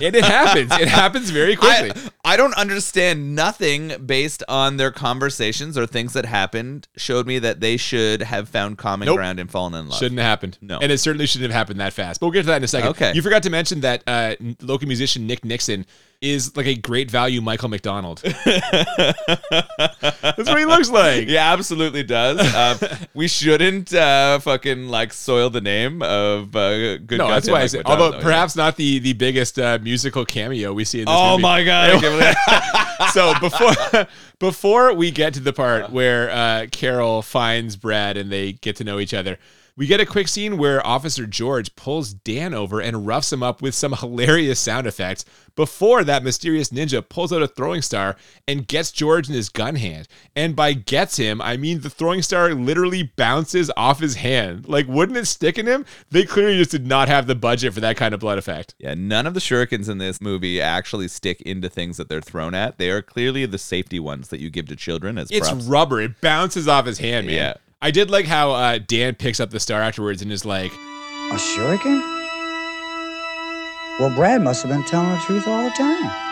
[0.00, 0.70] And it happens.
[0.78, 1.90] It happens very quickly.
[2.24, 7.40] I, I don't understand nothing based on their conversations or things that happened showed me
[7.40, 9.16] that they should have found common Nope.
[9.16, 9.98] ground and fallen in love.
[9.98, 10.56] Shouldn't have happened.
[10.60, 10.78] No.
[10.78, 12.20] And it certainly shouldn't have happened that fast.
[12.20, 12.90] But we'll get to that in a second.
[12.90, 13.12] Okay.
[13.12, 15.84] You forgot to mention that uh, local musician Nick Nixon
[16.20, 18.20] is like a great value Michael McDonald.
[18.22, 18.48] That's
[20.48, 21.28] what he looks like.
[21.28, 22.54] Yeah, absolutely does.
[22.54, 22.78] Um,
[23.14, 27.18] we shouldn't uh, fucking like soil the name of uh, good.
[27.18, 27.82] No, that's why I said.
[27.86, 31.18] Although though, perhaps not the the biggest uh, musical cameo we see in this yeah.
[31.20, 31.42] Oh movie.
[31.42, 31.90] my god!
[31.90, 34.06] I can't believe- so before
[34.38, 38.84] before we get to the part where uh, Carol finds Brad and they get to
[38.84, 39.38] know each other,
[39.78, 43.62] we get a quick scene where Officer George pulls Dan over and roughs him up
[43.62, 45.24] with some hilarious sound effects.
[45.54, 48.16] Before that mysterious ninja pulls out a throwing star
[48.48, 50.08] and gets George in his gun hand.
[50.34, 54.68] And by gets him, I mean the throwing star literally bounces off his hand.
[54.68, 55.86] Like, wouldn't it stick in him?
[56.10, 58.74] They clearly just did not have the budget for that kind of blood effect.
[58.78, 62.52] Yeah, none of the shurikens in this movie actually stick into things that they're thrown
[62.54, 62.78] at.
[62.78, 65.66] They are clearly the safety ones that you give to children as It's props.
[65.66, 66.00] rubber.
[66.00, 67.36] It bounces off his hand, man.
[67.36, 67.54] Yeah.
[67.80, 71.36] I did like how uh, Dan picks up the star afterwards and is like, A
[71.36, 72.00] shuriken?
[74.00, 76.27] Well, Brad must have been telling the truth all the time.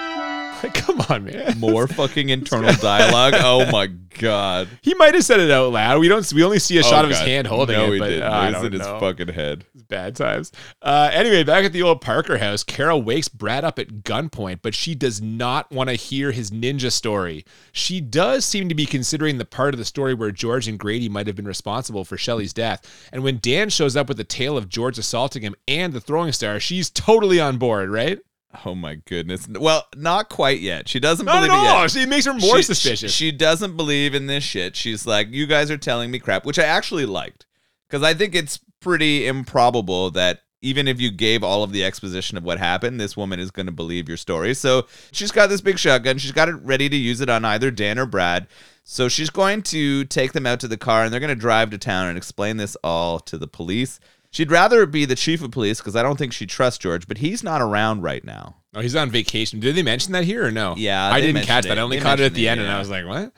[0.75, 3.35] "Come on, man." More fucking internal dialogue.
[3.37, 4.69] Oh my god.
[4.83, 6.01] He might have said it out loud.
[6.01, 6.31] We don't.
[6.33, 7.93] We only see a shot Oh, of his hand holding no, it.
[7.95, 8.23] he but, didn't.
[8.25, 9.65] uh, I don't in his fucking head.
[9.89, 10.53] Bad times.
[10.83, 14.75] Uh, anyway, back at the old Parker house, Carol wakes Brad up at gunpoint, but
[14.75, 17.45] she does not want to hear his ninja story.
[17.73, 21.09] She does seem to be considering the part of the story where George and Grady
[21.09, 23.09] might have been responsible for Shelley's death.
[23.13, 26.33] And when Dan shows up with the tale of George assaulting him and the throwing
[26.33, 28.19] star, she's totally on board, right?
[28.65, 29.47] Oh my goodness.
[29.49, 30.89] Well, not quite yet.
[30.89, 31.81] She doesn't Not believe at it all.
[31.83, 31.91] yet.
[31.91, 33.13] She makes her more She- suspicious.
[33.13, 34.77] She, she doesn't believe in this shit.
[34.77, 37.47] She's like, you guys are telling me crap, which I actually liked.
[37.89, 42.37] Because I think it's pretty improbable that even if you gave all of the exposition
[42.37, 44.55] of what happened, this woman is going to believe your story.
[44.55, 46.19] So she's got this big shotgun.
[46.19, 48.49] She's got it ready to use it on either Dan or Brad.
[48.83, 51.71] So she's going to take them out to the car and they're going to drive
[51.71, 54.01] to town and explain this all to the police.
[54.37, 57.17] She'd rather be the chief of police because I don't think she trusts George, but
[57.17, 58.57] he's not around right now.
[58.75, 59.61] Oh, he's on vacation.
[59.61, 60.75] Did they mention that here or no?
[60.77, 61.69] Yeah, I didn't catch it.
[61.69, 61.79] that.
[61.79, 63.33] I only They caught it at the it, end, and I was like, what?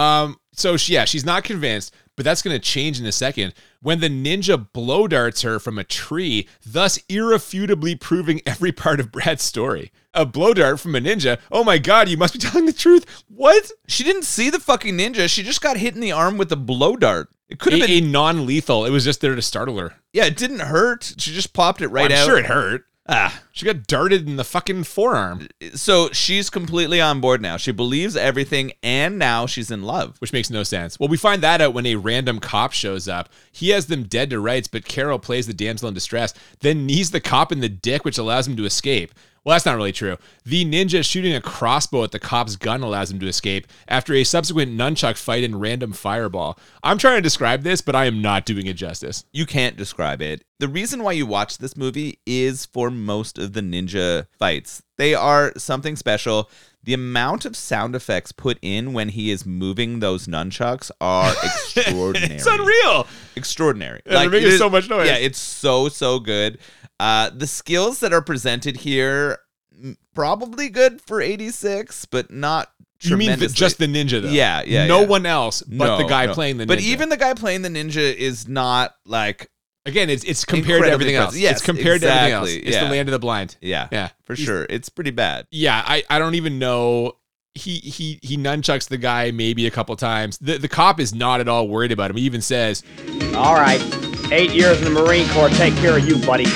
[0.00, 0.36] Um.
[0.52, 3.98] So she, yeah, she's not convinced, but that's going to change in a second when
[3.98, 9.42] the ninja blow darts her from a tree, thus irrefutably proving every part of Brad's
[9.42, 9.90] story.
[10.14, 11.38] A blow dart from a ninja.
[11.50, 13.24] Oh my god, you must be telling the truth.
[13.28, 13.70] What?
[13.88, 15.28] She didn't see the fucking ninja.
[15.28, 17.28] She just got hit in the arm with a blow dart.
[17.48, 18.04] It could have A, been.
[18.04, 18.84] a non-lethal.
[18.86, 19.94] It was just there to startle her.
[20.12, 21.14] yeah, it didn't hurt.
[21.18, 22.24] She just popped it right I'm out.
[22.26, 22.84] sure it hurt.
[23.08, 23.42] Ah.
[23.54, 27.56] She got darted in the fucking forearm, So she's completely on board now.
[27.56, 30.16] She believes everything, and now she's in love.
[30.20, 30.98] which makes no sense.
[30.98, 33.28] Well, we find that out when a random cop shows up.
[33.52, 37.12] He has them dead to rights, but Carol plays the damsel in distress, then knees
[37.12, 39.14] the cop in the dick, which allows him to escape.
[39.44, 40.16] Well, that's not really true.
[40.46, 44.24] The ninja shooting a crossbow at the cop's gun allows him to escape after a
[44.24, 46.58] subsequent nunchuck fight and random fireball.
[46.82, 49.26] I'm trying to describe this, but I am not doing it justice.
[49.32, 50.44] You can't describe it.
[50.60, 54.82] The reason why you watch this movie is for most of the ninja fights.
[54.96, 56.50] They are something special.
[56.82, 62.34] The amount of sound effects put in when he is moving those nunchucks are extraordinary.
[62.34, 63.06] It's unreal.
[63.36, 64.02] extraordinary.
[64.04, 65.06] Yeah, they're making so much noise.
[65.06, 66.58] Yeah, it's so so good.
[67.00, 69.38] Uh, the skills that are presented here
[70.14, 74.28] probably good for 86, but not You mean the, just the ninja, though?
[74.28, 75.06] Yeah, yeah, No yeah.
[75.06, 76.34] one else but the guy no.
[76.34, 76.68] playing the ninja.
[76.68, 79.50] But even the guy playing the ninja is not like
[79.86, 81.34] Again, it's it's compared to everything else.
[81.34, 81.40] impressive.
[81.42, 82.48] Yes, it's compared to everything else.
[82.48, 82.68] exactly.
[82.68, 82.84] It's Yeah.
[82.84, 83.56] the land of the blind.
[83.60, 84.08] yeah, Yeah.
[84.24, 84.66] for sure.
[84.70, 85.46] It's pretty bad.
[85.50, 87.16] Yeah, I, I don't even know.
[87.54, 90.38] He he he nunchucks the guy maybe a couple times.
[90.38, 92.16] The the cop is not at all worried about him.
[92.16, 92.82] He even says,
[93.36, 93.80] All right.
[94.32, 96.46] Eight years in the Marine Corps take care of you, buddy.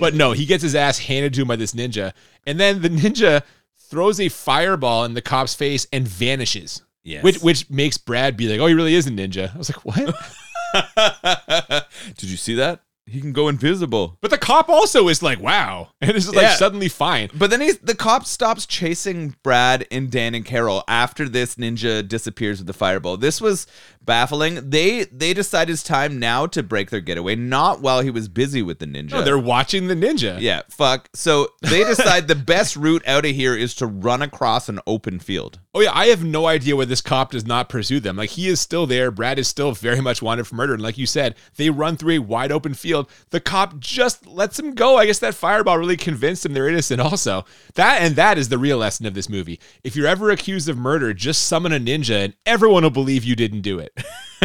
[0.00, 2.12] but no, he gets his ass handed to him by this ninja,
[2.46, 3.42] and then the ninja
[3.88, 6.82] throws a fireball in the cop's face and vanishes.
[7.04, 7.22] Yes.
[7.22, 9.54] Which which makes Brad be like, oh, he really is a ninja.
[9.54, 10.14] I was like, what?
[12.16, 12.80] Did you see that?
[13.06, 14.16] He can go invisible.
[14.22, 16.54] but the cop also is like, wow, and it's just like Yeah.
[16.56, 17.28] suddenly fine.
[17.34, 22.06] But then he's, the cop stops chasing Brad and Dan and Carol after this ninja
[22.08, 23.18] disappears with the fireball.
[23.18, 23.66] This was
[24.04, 24.70] baffling.
[24.70, 28.62] They they decide it's time now to break their getaway, not while he was busy
[28.62, 29.10] with the ninja.
[29.12, 30.40] No, they're watching the ninja.
[30.40, 31.08] yeah, fuck.
[31.14, 35.18] So they decide the best route out of here is to run across an open
[35.18, 35.60] field.
[35.74, 38.16] Oh yeah, I have no idea why this cop does not pursue them.
[38.16, 39.10] Like he is still there.
[39.10, 40.74] Brad is still very much wanted for murder.
[40.74, 43.10] And like you said, they run through a wide open field.
[43.30, 44.96] The cop just lets him go.
[44.96, 47.44] I guess that fireball really convinced him they're innocent also.
[47.74, 49.58] That and that is the real lesson of this movie.
[49.82, 53.34] If you're ever accused of murder, just summon a ninja and everyone will believe you
[53.34, 53.92] didn't do it.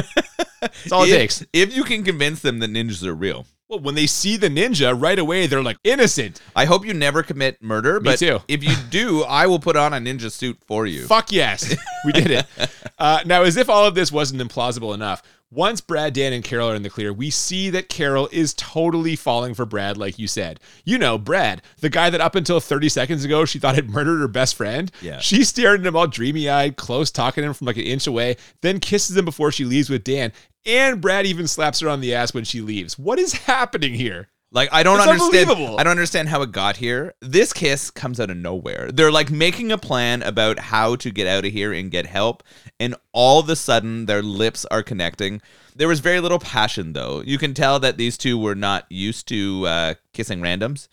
[0.62, 1.46] That's all it if, takes.
[1.54, 3.46] If you can convince them that ninjas are real.
[3.70, 6.42] Well, when they see the ninja right away, they're like innocent.
[6.56, 8.40] I hope you never commit murder, Me but too.
[8.48, 11.06] if you do, I will put on a ninja suit for you.
[11.06, 12.46] Fuck yes, we did it.
[13.00, 16.70] Uh, now, as if all of this wasn't implausible enough, once Brad, Dan, and Carol
[16.70, 20.28] are in the clear, we see that Carol is totally falling for Brad, like you
[20.28, 20.60] said.
[20.86, 24.20] You know, Brad, the guy that up until 30 seconds ago she thought had murdered
[24.20, 24.92] her best friend.
[25.02, 25.20] Yeah.
[25.20, 28.06] She's staring at him all dreamy eyed, close, talking to him from like an inch
[28.06, 30.32] away, then kisses him before she leaves with Dan.
[30.66, 33.00] And Brad even slaps her on the ass when she leaves.
[33.00, 34.30] What is happening here?
[34.52, 35.52] Like I don't It's understand.
[35.52, 37.14] I don't understand how it got here.
[37.22, 38.92] This kiss comes out of nowhere.
[38.92, 42.42] They're like making a plan about how to get out of here and get help,
[42.80, 45.42] and all of a sudden their lips are connecting.
[45.76, 47.22] There was very little passion though.
[47.22, 50.88] You can tell that these two were not used to uh, kissing randoms.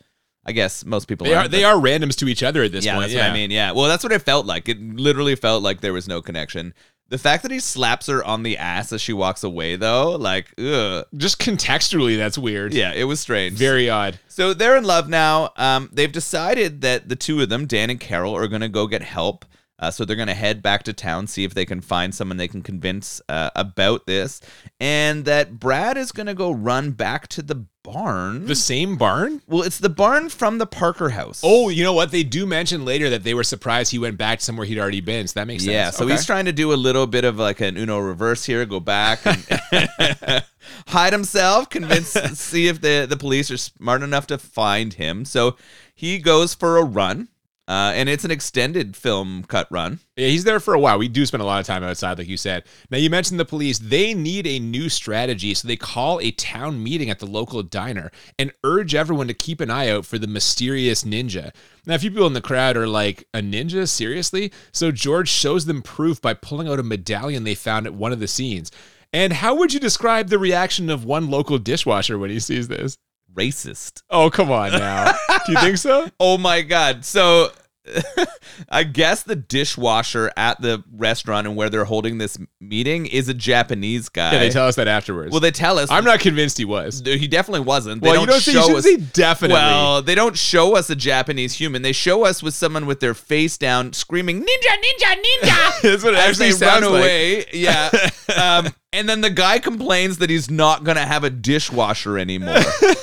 [0.44, 2.94] I guess most people They are they are randoms to each other at this yeah,
[2.94, 3.08] point.
[3.10, 3.50] that's what I mean.
[3.50, 3.72] Yeah.
[3.72, 4.68] Well, that's what it felt like.
[4.68, 6.72] It literally felt like there was no connection.
[7.08, 10.52] The fact that he slaps her on the ass as she walks away, though, like,
[10.58, 11.06] ugh.
[11.16, 12.74] Just contextually, that's weird.
[12.74, 13.56] Yeah, it was strange.
[13.56, 14.18] Very odd.
[14.26, 15.50] So they're in love now.
[15.56, 18.88] Um, they've decided that the two of them, Dan and Carol, are going to go
[18.88, 19.44] get help.
[19.78, 22.38] Uh, so they're going to head back to town, see if they can find someone
[22.38, 24.40] they can convince uh, about this,
[24.80, 28.46] and that Brad is going to go run back to the barn.
[28.46, 29.40] The same barn?
[29.46, 31.40] well, it's the barn from the Parker house.
[31.44, 32.10] Oh, you know what?
[32.10, 35.26] They do mention later that they were surprised he went back somewhere he'd already been.
[35.28, 35.72] So that makes sense.
[35.72, 35.90] yeah.
[35.90, 36.12] So Okay.
[36.14, 39.20] he's trying to do a little bit of like an Uno reverse here, go back
[39.24, 39.44] and
[40.88, 45.24] hide himself, convince, see if the the police are smart enough to find him.
[45.24, 45.56] So
[45.94, 47.28] he goes for a run.
[47.68, 49.98] Uh, and it's an extended film cut run.
[50.16, 50.98] Yeah, he's there for a while.
[50.98, 52.64] We do spend a lot of time outside, like you said.
[52.90, 53.78] Now, you mentioned the police.
[53.78, 58.12] They need a new strategy, so they call a town meeting at the local diner
[58.38, 61.52] and urge everyone to keep an eye out for the mysterious ninja.
[61.86, 63.88] Now, a few people in the crowd are like, A ninja?
[63.88, 64.52] Seriously?
[64.70, 68.20] So George shows them proof by pulling out a medallion they found at one of
[68.20, 68.70] the scenes.
[69.12, 72.96] And how would you describe the reaction of one local dishwasher when he sees this?
[73.36, 74.02] Racist.
[74.10, 75.12] Oh, come on now.
[75.46, 76.08] do you think so?
[76.20, 77.04] Oh my god.
[77.04, 77.52] So
[78.68, 83.34] I guess the dishwasher at the restaurant and where they're holding this meeting is a
[83.34, 84.32] Japanese guy.
[84.32, 85.30] Yeah, they tell us that afterwards.
[85.30, 85.90] well, they tell us.
[85.90, 87.02] I'm not convinced he was.
[87.04, 88.02] He definitely wasn't.
[88.02, 88.84] They Well, you don't don't show should us.
[88.84, 89.54] say definitely.
[89.54, 91.82] Well, they don't show us a Japanese human.
[91.82, 96.14] They show us with someone with their face down, screaming "Ninja, ninja, ninja!" That's what
[96.14, 97.00] it as actually they sounds run like.
[97.02, 97.44] away.
[97.52, 97.90] Yeah.
[98.36, 102.56] Um, and then the guy complains that he's not gonna have a dishwasher anymore.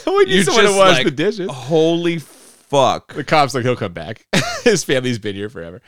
[0.06, 1.50] we need You're someone to wash like, the dishes.
[1.50, 2.20] Holy
[2.74, 3.14] fuck!
[3.14, 4.26] The cops like he'll come back.
[4.64, 5.82] His family's been here forever.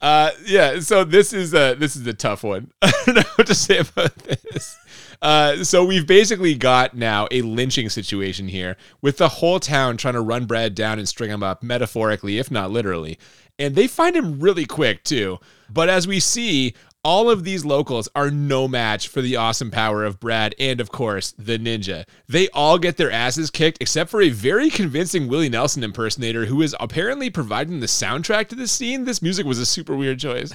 [0.00, 0.80] Uh, yeah.
[0.80, 2.72] So this is a this is a tough one.
[2.82, 4.76] I don't know what to say about this.
[5.22, 10.14] Uh, so we've basically got now a lynching situation here with the whole town trying
[10.14, 13.18] to run Brad down and string him up metaphorically, if not literally.
[13.56, 15.38] And they find him really quick too.
[15.70, 16.74] But as we see,
[17.04, 20.90] all of these locals are no match for the awesome power of Brad and, of
[20.90, 22.04] course, the ninja.
[22.28, 26.62] They all get their asses kicked except for a very convincing Willie Nelson impersonator who
[26.62, 29.04] is apparently providing the soundtrack to this scene.
[29.04, 30.52] This music was a super weird choice.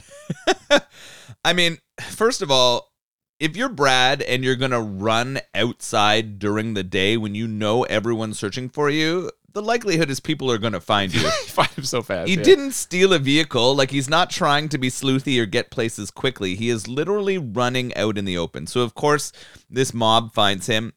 [1.45, 2.93] I mean, first of all,
[3.39, 8.39] if you're Brad and you're gonna run outside during the day when you know everyone's
[8.39, 11.19] searching for you, the likelihood is people are gonna find you.
[11.47, 12.29] Find him so fast.
[12.29, 12.43] He yeah.
[12.43, 13.75] didn't steal a vehicle.
[13.75, 16.55] Like he's not trying to be sleuthy or get places quickly.
[16.55, 18.67] He is literally running out in the open.
[18.67, 19.33] So of course,
[19.67, 20.93] this mob finds him.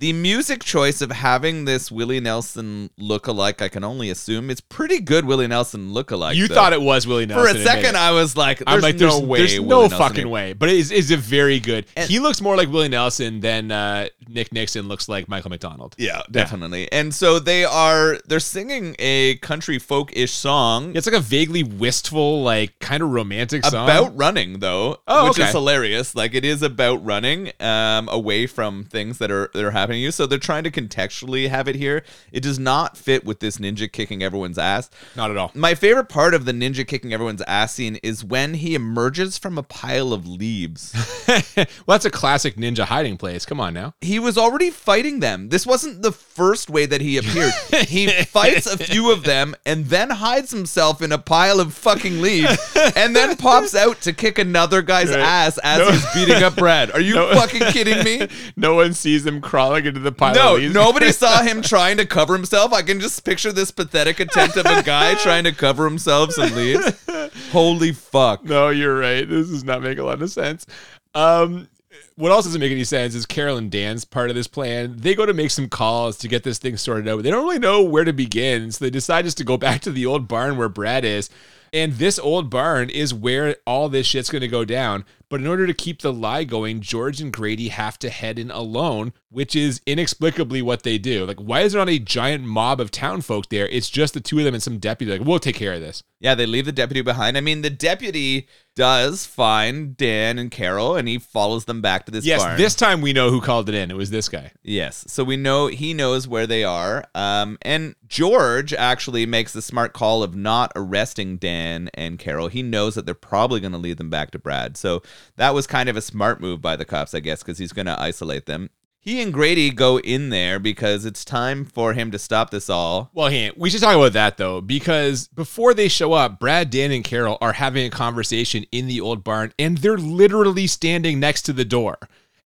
[0.00, 5.00] The music choice of having this Willie Nelson look-alike, I can only assume, it's pretty
[5.00, 6.36] good Willie Nelson look-alike.
[6.36, 6.54] You though.
[6.54, 7.52] thought it was Willie Nelson.
[7.56, 7.96] for a second.
[7.96, 10.52] I was like, "There's I'm like, no way, there's Willie no Nelson fucking here." way.
[10.52, 11.84] But it is, is a very good.
[11.96, 15.96] And- he looks more like Willie Nelson than uh, Nick Nixon looks like Michael McDonald.
[15.98, 16.92] Yeah, definitely.
[16.92, 22.44] And so they are they're singing a country folk-ish song It's like a vaguely wistful,
[22.44, 23.82] like kind of romantic song.
[23.88, 25.48] about running though, Oh, which okay.
[25.48, 26.14] is hilarious.
[26.14, 30.00] Like it is about running um away from things that are that are happening to
[30.00, 30.10] you.
[30.10, 32.04] So they're trying to contextually have it here.
[32.32, 34.90] It does not fit with this ninja kicking everyone's ass.
[35.16, 35.50] Not at all.
[35.54, 39.58] My favorite part of the ninja kicking everyone's ass scene is when he emerges from
[39.58, 40.94] a pile of leaves.
[41.56, 43.44] well, that's a classic ninja hiding place.
[43.46, 43.94] Come on now.
[44.00, 45.48] he was already fighting them.
[45.48, 47.52] This wasn't the first way that he appeared.
[47.86, 52.20] he fights a few of them and then hides himself in a pile of fucking
[52.20, 52.56] leaves
[52.96, 55.18] and then pops out to kick another guy's Right.
[55.20, 55.90] ass as No.
[55.90, 56.90] he's beating up Brad.
[56.92, 57.32] Are you No.
[57.34, 58.28] fucking kidding me?
[58.56, 60.34] no one sees him crawling into the pile.
[60.34, 60.74] No, of leaves.
[60.74, 62.72] nobody saw him trying to cover himself.
[62.72, 66.54] I can just picture this pathetic attempt of a guy trying to cover himself some
[66.54, 67.06] leaves.
[67.52, 68.44] Holy fuck.
[68.44, 69.28] No, you're right.
[69.28, 70.66] This does not make a lot of sense.
[71.14, 71.68] Um,
[72.16, 74.96] what else doesn't make any sense is Carol and Dan's part of this plan.
[74.98, 77.44] They go to make some calls to get this thing sorted out, but they don't
[77.44, 78.72] really know where to begin.
[78.72, 81.30] So they decide just to go back to the old barn where Brad is.
[81.72, 85.04] And this old barn is where all this shit's going to go down.
[85.28, 88.50] But in order to keep the lie going, George and Grady have to head in
[88.50, 91.26] alone, which is inexplicably what they do.
[91.26, 93.68] Like, why is there not a giant mob of town folk there?
[93.68, 95.12] It's just the two of them and some deputy.
[95.12, 96.02] Like, we'll take care of this.
[96.20, 97.36] Yeah, they leave the deputy behind.
[97.36, 98.48] I mean, the deputy
[98.78, 102.56] does find Dan and Carol and he follows them back to this Yes, barn.
[102.56, 103.90] this time we know who called it in.
[103.90, 104.52] It was this guy.
[104.62, 105.04] Yes.
[105.08, 107.04] So we know he knows where they are.
[107.12, 112.46] Um, and George actually makes the smart call of not arresting Dan and Carol.
[112.46, 114.76] He knows that they're probably going to lead them back to Brad.
[114.76, 115.02] So
[115.34, 117.86] that was kind of a smart move by the cops, I guess, because he's going
[117.86, 118.70] to isolate them.
[119.00, 123.10] He and Grady go in there because it's time for him to stop this all.
[123.14, 126.90] Well, hey, we should talk about that though, because before they show up, Brad, Dan,
[126.90, 131.42] and Carol are having a conversation in the old barn, and they're literally standing next
[131.42, 131.96] to the door.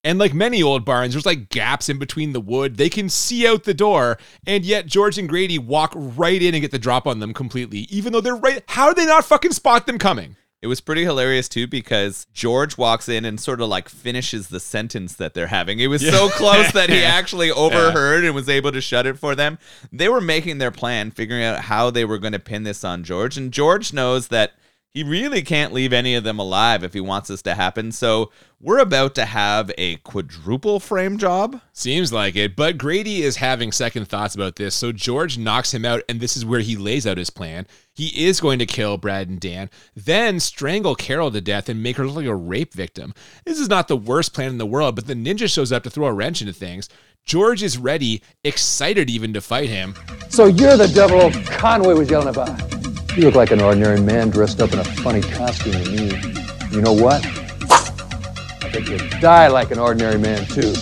[0.03, 2.77] And like many old barns, there's like gaps in between the wood.
[2.77, 6.61] They can see out the door, and yet George and Grady walk right in and
[6.61, 8.63] get the drop on them completely, even though they're right.
[8.67, 10.35] How do they not fucking spot them coming?
[10.63, 14.61] It was pretty hilarious too because George walks in and sort of like finishes the
[14.61, 15.81] sentence that they're having.
[15.81, 19.35] It was so close that he actually overheard and was able to shut it for
[19.35, 19.59] them.
[19.91, 23.03] They were making their plan, figuring out how they were going to pin this on
[23.03, 23.37] George.
[23.37, 24.53] And George knows that
[24.93, 27.91] he really can't leave any of them alive if he wants this to happen.
[27.91, 28.31] So
[28.61, 31.59] we're about to have a quadruple frame job.
[31.73, 35.83] Seems like it, but Grady is having second thoughts about this, so George knocks him
[35.83, 37.65] out, and this is where he lays out his plan.
[37.95, 41.97] He is going to kill Brad and Dan, then strangle Carol to death and make
[41.97, 43.15] her look like a rape victim.
[43.45, 45.89] This is not the worst plan in the world, but the ninja shows up to
[45.89, 46.87] throw a wrench into things.
[47.25, 49.95] George is ready, excited even to fight him.
[50.29, 52.82] So you're the devil Conway was yelling about.
[53.15, 56.75] You look like an ordinary man dressed up in a funny costume to me.
[56.75, 57.23] You know what?
[57.25, 60.73] I think you die like an ordinary man too.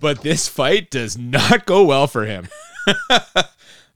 [0.00, 2.48] But this fight does not go well for him.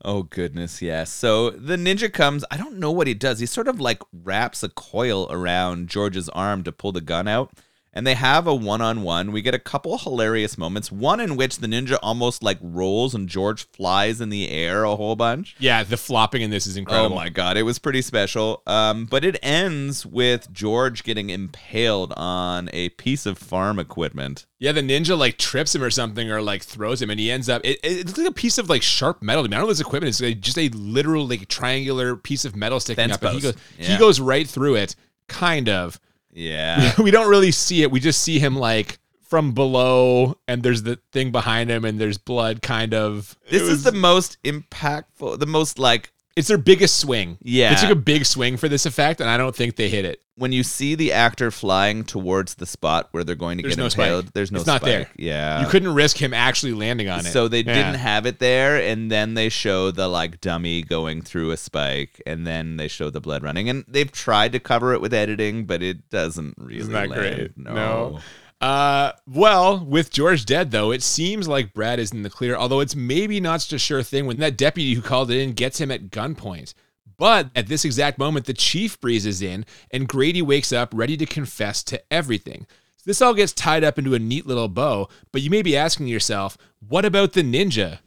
[0.03, 1.11] Oh goodness, yes.
[1.11, 2.43] So the ninja comes.
[2.51, 3.39] I don't know what he does.
[3.39, 7.53] He sort of like wraps a coil around George's arm to pull the gun out.
[7.93, 9.33] And they have a one-on-one.
[9.33, 10.93] We get a couple hilarious moments.
[10.93, 14.95] One in which the ninja almost like rolls and George flies in the air a
[14.97, 15.57] whole bunch.
[15.59, 17.17] Yeah, the flopping in this is incredible.
[17.17, 18.63] Oh my god, it was pretty special.
[18.67, 24.47] Um, but it ends with George getting impaled on a piece of farm equipment.
[24.59, 27.49] Yeah, the ninja like trips him or something, or like throws him, and he ends
[27.49, 27.63] up.
[27.65, 29.45] It, it looks like a piece of like sharp metal.
[29.45, 30.11] I, don't know this equipment.
[30.11, 33.41] It's like just a literal like triangular piece of metal sticking Fence up, and he
[33.41, 33.65] goes post.
[33.79, 34.95] he goes right through it,
[35.29, 35.99] kind of.
[36.33, 36.93] Yeah.
[36.99, 37.91] we don't really see it.
[37.91, 42.19] We just see him like from below, and there's the thing behind him, and there's
[42.19, 43.37] blood, kind of.
[43.49, 47.39] This It is was- the most impactful, the most like It's their biggest swing.
[47.43, 47.75] Yeah.
[47.75, 50.21] they took a big swing for this effect, and I don't think they hit it.
[50.37, 53.81] when you see the actor flying towards the spot where they're going to There's get
[53.83, 54.25] no impaled.
[54.27, 54.33] spike.
[54.33, 54.91] There's no It's not spike.
[54.91, 55.09] there.
[55.17, 55.61] Yeah.
[55.61, 57.33] you couldn't risk him actually landing on it.
[57.33, 57.75] So they Yeah.
[57.75, 62.23] didn't have it there, and then they show the like dummy going through a spike,
[62.25, 65.67] and then they show the blood running, and they've tried to cover it with editing,
[65.67, 66.81] but it doesn't really.
[66.81, 67.21] Isn't that land.
[67.37, 67.59] great?
[67.59, 68.21] No.
[68.61, 72.57] Uh, well, with George dead though, it seems like Brad is in the clear.
[72.57, 75.53] Although it's maybe not such a sure thing when that deputy who called it in
[75.53, 76.75] gets him at gunpoint.
[77.17, 81.27] But at this exact moment, the chief breezes in, and Grady wakes up ready to
[81.27, 82.67] confess to everything.
[83.05, 85.09] This all gets tied up into a neat little bow.
[85.33, 86.57] But you may be asking yourself,
[86.87, 87.99] what about the ninja?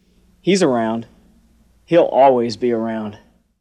[0.42, 1.08] He's around.
[1.86, 3.18] He'll always be around.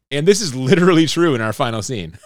[0.09, 2.17] And this is literally true in our final scene.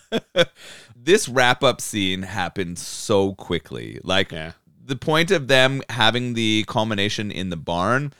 [1.04, 3.98] This wrap up scene happened so quickly.
[4.04, 4.52] Like Yeah.
[4.84, 8.12] the point of them having the culmination in the barn.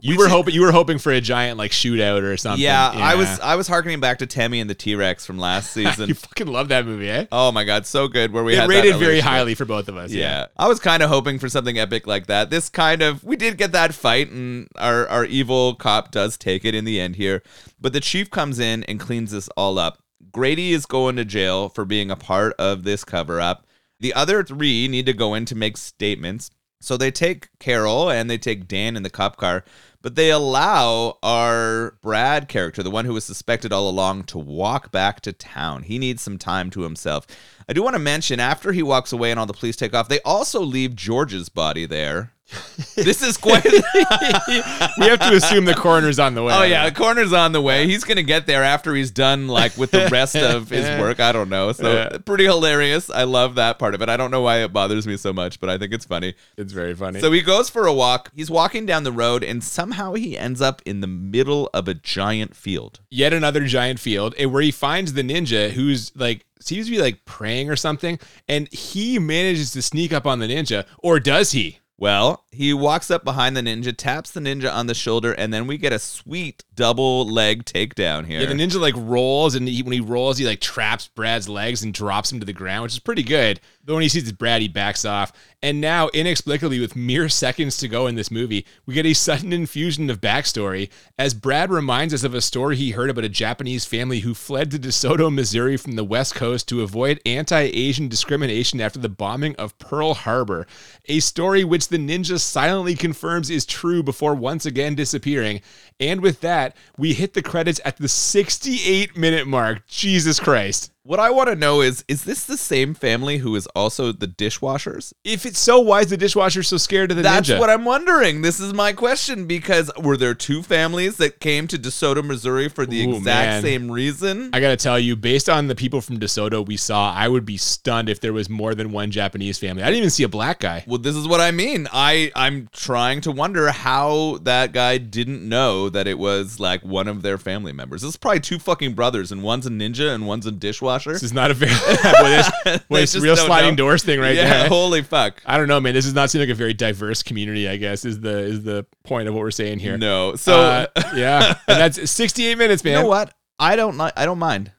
[0.00, 2.60] You were hoping you were hoping for a giant like shootout or something.
[2.60, 5.70] Yeah, I was I was harkening back to Tammy and the T Rex from last
[5.72, 6.08] season.
[6.08, 7.26] you fucking love that movie, eh?
[7.30, 8.32] oh my god, so good.
[8.32, 10.10] Where we it had that rated very highly for both of us.
[10.10, 10.46] Yeah.
[10.56, 12.50] I was kind of hoping for something epic like that.
[12.50, 16.64] This kind of we did get that fight and our our evil cop does take
[16.64, 17.44] it in the end here.
[17.80, 20.02] But the chief comes in and cleans this all up.
[20.32, 23.66] Grady is going to jail for being a part of this cover up.
[23.98, 26.50] The other 3 need to go in to make statements.
[26.82, 29.64] So they take Carol and they take Dan in the cop car,
[30.00, 34.90] but they allow our Brad character, the one who was suspected all along, to walk
[34.90, 35.82] back to town.
[35.82, 37.26] He needs some time to himself.
[37.68, 40.08] I do want to mention after he walks away and all the police take off,
[40.08, 42.32] they also leave George's body there.
[42.96, 43.64] this is quite.
[43.64, 46.52] we have to assume the coroner's on the way.
[46.54, 47.86] Oh yeah, the coroner's on the way.
[47.86, 51.20] He's gonna get there after he's done like with the rest of his work.
[51.20, 51.72] I don't know.
[51.72, 52.18] So Yeah.
[52.24, 53.10] pretty hilarious.
[53.10, 54.08] I love that part of it.
[54.08, 56.34] I don't know why it bothers me so much, but I think it's funny.
[56.56, 57.20] it's very funny.
[57.20, 58.30] So he goes for a walk.
[58.34, 61.94] He's walking down the road, and somehow he ends up in the middle of a
[61.94, 63.00] giant field.
[63.10, 67.00] Yet another giant field, and where he finds the ninja, who's like seems to be
[67.00, 71.52] like praying or something, and he manages to sneak up on the ninja, or does
[71.52, 71.78] he?
[72.00, 75.66] Well, he walks up behind the ninja, taps the ninja on the shoulder, and then
[75.66, 78.40] we get a sweet double leg takedown here.
[78.40, 81.82] Yeah, the ninja like rolls, and he, when he rolls, he like traps Brad's legs
[81.82, 83.60] and drops him to the ground, which is pretty good.
[83.82, 85.32] Though when he sees Brad, he backs off.
[85.62, 89.52] And now, inexplicably, with mere seconds to go in this movie, we get a sudden
[89.52, 93.86] infusion of backstory as Brad reminds us of a story he heard about a Japanese
[93.86, 98.80] family who fled to DeSoto, Missouri from the West Coast to avoid anti Asian discrimination
[98.80, 100.66] after the bombing of Pearl Harbor.
[101.06, 105.62] A story which the ninja silently confirms is true before once again disappearing.
[105.98, 109.86] And with that, we hit the credits at the 68 minute mark.
[109.86, 110.92] Jesus Christ.
[111.02, 114.26] What I want to know is is this the same family who is also the
[114.28, 115.12] dishwashers?
[115.24, 117.24] If it's so, why is the dishwasher so scared of the ninja?
[117.24, 117.58] That's ninja?
[117.58, 118.42] what I'm wondering.
[118.42, 122.84] This is my question because were there two families that came to DeSoto, Missouri for
[122.84, 123.62] the Ooh, exact man.
[123.62, 124.50] same reason?
[124.52, 127.56] I gotta tell you, based on the people from DeSoto we saw, I would be
[127.56, 129.82] stunned if there was more than one Japanese family.
[129.82, 130.84] I didn't even see a black guy.
[130.86, 131.88] well, this is what I mean.
[131.92, 137.08] I I'm trying to wonder how that guy didn't know that it was like one
[137.08, 138.02] of their family members.
[138.02, 140.89] This is probably two fucking brothers, and one's a ninja and one's a dishwasher.
[140.98, 142.50] This is not a very this,
[142.88, 143.76] boy, this real sliding know.
[143.76, 144.68] doors thing right yeah, there.
[144.68, 145.40] holy fuck.
[145.46, 145.94] I don't know, man.
[145.94, 147.68] This does not seem like a very diverse community.
[147.68, 149.96] I guess is the is the point of what we're saying here.
[149.96, 152.94] No, so Uh, yeah, and that's 68 minutes, man.
[152.94, 153.32] you know what?
[153.58, 154.12] I don't like.
[154.16, 154.72] I don't mind.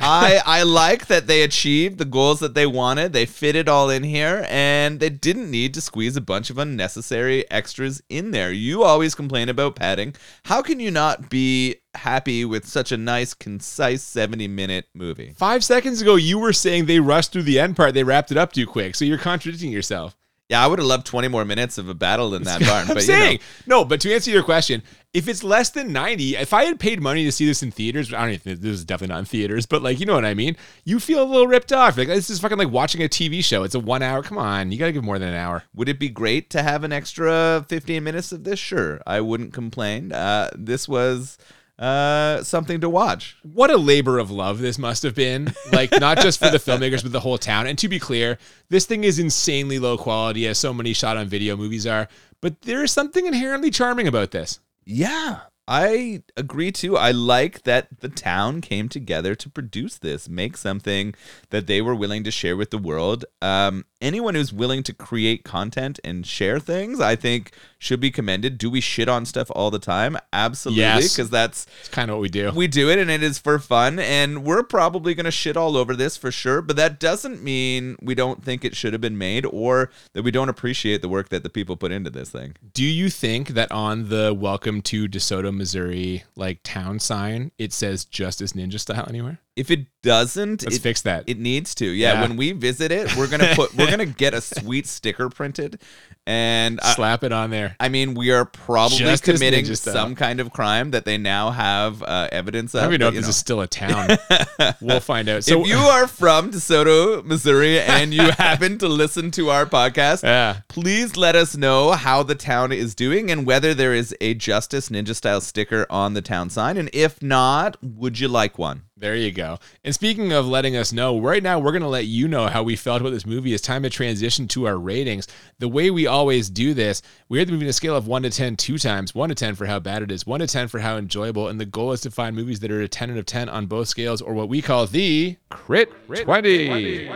[0.00, 3.12] I I like that they achieved the goals that they wanted.
[3.12, 6.58] They fit it all in here, and they didn't need to squeeze a bunch of
[6.58, 8.52] unnecessary extras in there.
[8.52, 10.14] You always complain about padding.
[10.44, 15.34] How can you not be happy with such a nice, concise seventy minute movie?
[15.36, 17.94] Five seconds ago, you were saying they rushed through the end part.
[17.94, 18.94] They wrapped it up too quick.
[18.94, 20.16] So you're contradicting yourself.
[20.48, 22.88] Yeah, I would have loved twenty more minutes of a battle in that barn.
[22.88, 24.82] I'm but saying you know, no, but to answer your question,
[25.12, 28.12] if it's less than 90, if I had paid money to see this in theaters,
[28.12, 30.24] I don't even think this is definitely not in theaters, but like you know what
[30.24, 31.98] I mean, you feel a little ripped off.
[31.98, 33.62] Like this is fucking like watching a TV show.
[33.62, 34.22] It's a one hour.
[34.22, 35.64] Come on, you gotta give more than an hour.
[35.74, 38.58] would it be great to have an extra fifteen minutes of this?
[38.58, 40.12] Sure, I wouldn't complain.
[40.12, 41.36] Uh, this was
[41.78, 43.36] uh, something to watch.
[43.42, 45.52] what a labor of love this must have been.
[45.72, 47.66] Like, not just for the filmmakers, but the whole town.
[47.66, 51.28] And to be clear, this thing is insanely low quality, as so many shot on
[51.28, 52.08] video movies are.
[52.40, 54.60] But there is something inherently charming about this.
[54.84, 56.96] Yeah, I agree too.
[56.96, 61.14] I like that the town came together to produce this, make something
[61.50, 63.26] that they were willing to share with the world.
[63.42, 68.58] Um, anyone who's willing to create content and share things, I think, should be commended.
[68.58, 70.16] Do we shit on stuff all the time?
[70.32, 71.14] Absolutely, Yes.
[71.14, 72.50] because that's It's kind of what we do.
[72.52, 75.76] we do it and it is for fun and we're probably going to shit all
[75.76, 79.16] over this for sure but that doesn't mean we don't think it should have been
[79.18, 82.54] made or that we don't appreciate the work that the people put into this thing
[82.74, 88.04] Do you think that on the welcome to DeSoto, Missouri, like town sign, it says
[88.04, 89.38] Justice Ninja style anywhere?
[89.58, 91.24] If it doesn't Let's it, fix that.
[91.26, 92.20] it needs to yeah, Yeah.
[92.22, 95.80] when we visit it we're going to put we're to get a sweet sticker printed
[96.28, 97.74] and I, Slap it on there.
[97.80, 102.28] I mean, we are probably committing some kind of crime that they now have uh,
[102.30, 102.80] evidence of.
[102.80, 103.28] I don't even know if this know.
[103.30, 104.10] is still a town.
[104.82, 105.44] we'll find out.
[105.44, 110.22] So if you are from DeSoto, Missouri, and you happen to listen to our podcast,
[110.22, 110.60] Yeah.
[110.68, 114.90] please let us know how the town is doing and whether there is a Justice
[114.90, 116.76] Ninja style sticker on the town sign.
[116.76, 118.82] And if not, would you like one?
[119.00, 119.58] There you go.
[119.84, 122.64] And speaking of letting us know, right now we're going to let you know how
[122.64, 123.54] we felt about this movie.
[123.54, 125.28] It's time to transition to our ratings.
[125.60, 128.22] The way we always do this, we are the movie on a scale of 1
[128.24, 130.66] to 10 two times 1 to 10 for how bad it is, 1 to 10
[130.66, 131.46] for how enjoyable.
[131.46, 133.66] And the goal is to find movies that are a 10 out of 10 on
[133.66, 135.92] both scales, or what we call the Crit
[136.24, 137.08] 20.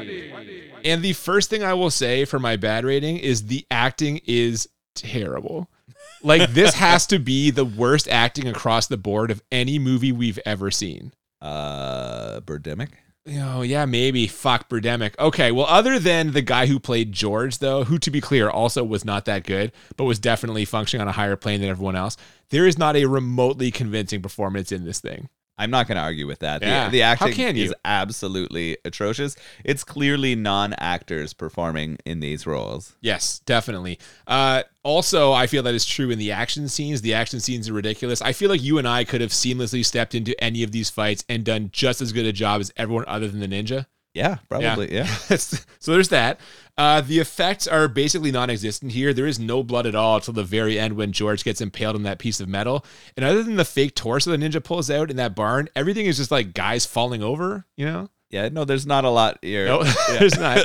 [0.85, 4.68] And the first thing I will say for my bad rating is the acting is
[4.95, 5.68] terrible.
[6.22, 10.39] Like, this has to be the worst acting across the board of any movie we've
[10.47, 11.12] ever seen.
[11.43, 12.90] Uh, Birdemic?
[13.26, 14.26] Oh yeah, maybe.
[14.26, 15.18] Fuck Birdemic.
[15.18, 18.82] Okay, well, other than the guy who played George, though, who to be clear also
[18.82, 22.16] was not that good, but was definitely functioning on a higher plane than everyone else,
[22.51, 25.28] there is not a remotely convincing performance in this thing.
[25.63, 26.61] I'm not going to argue with that.
[26.61, 26.87] Yeah.
[26.87, 29.37] The, the acting is absolutely atrocious.
[29.65, 32.97] It's clearly non actors performing in these roles.
[33.01, 34.01] Yes, definitely.
[34.27, 37.01] Uh, also, I feel that is true in the action scenes.
[37.03, 38.21] The action scenes are ridiculous.
[38.21, 41.25] I feel like you and I could have seamlessly stepped into any of these fights
[41.29, 43.87] and done just as good a job as everyone other than the ninja.
[44.15, 44.93] Yeah, probably.
[44.93, 45.07] Yeah.
[45.37, 46.41] so there's that.
[46.79, 49.12] Uh, the effects are basically non-existent here.
[49.12, 52.03] There is no blood at all till the very end when George gets impaled on
[52.05, 52.85] that piece of metal.
[53.16, 56.16] And other than the fake torso the ninja pulls out in that barn, everything is
[56.16, 57.66] just like guys falling over.
[57.77, 58.09] You know?
[58.31, 59.66] Yeah, no, there's not a lot here.
[59.66, 60.59] No, there's not.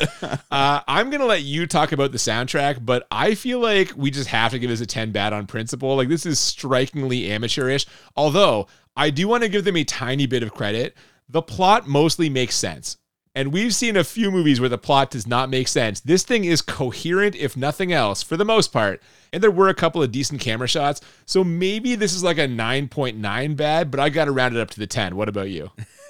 [0.49, 4.29] Uh, I'm gonna let you talk about the soundtrack, but I feel like we just
[4.29, 5.97] have to give this a 10 bad on principle.
[5.97, 7.85] Like this is strikingly amateurish.
[8.15, 10.95] Although I do want to give them a tiny bit of credit.
[11.29, 12.97] The plot mostly makes sense.
[13.37, 15.99] And we've seen a few movies where the plot does not make sense.
[15.99, 18.99] This thing is coherent, if nothing else, for the most part.
[19.31, 21.01] And there were a couple of decent camera shots.
[21.27, 24.71] So maybe this is like a 9.9 bad, but I got to round it up
[24.71, 25.15] to the 10.
[25.15, 25.69] What about you?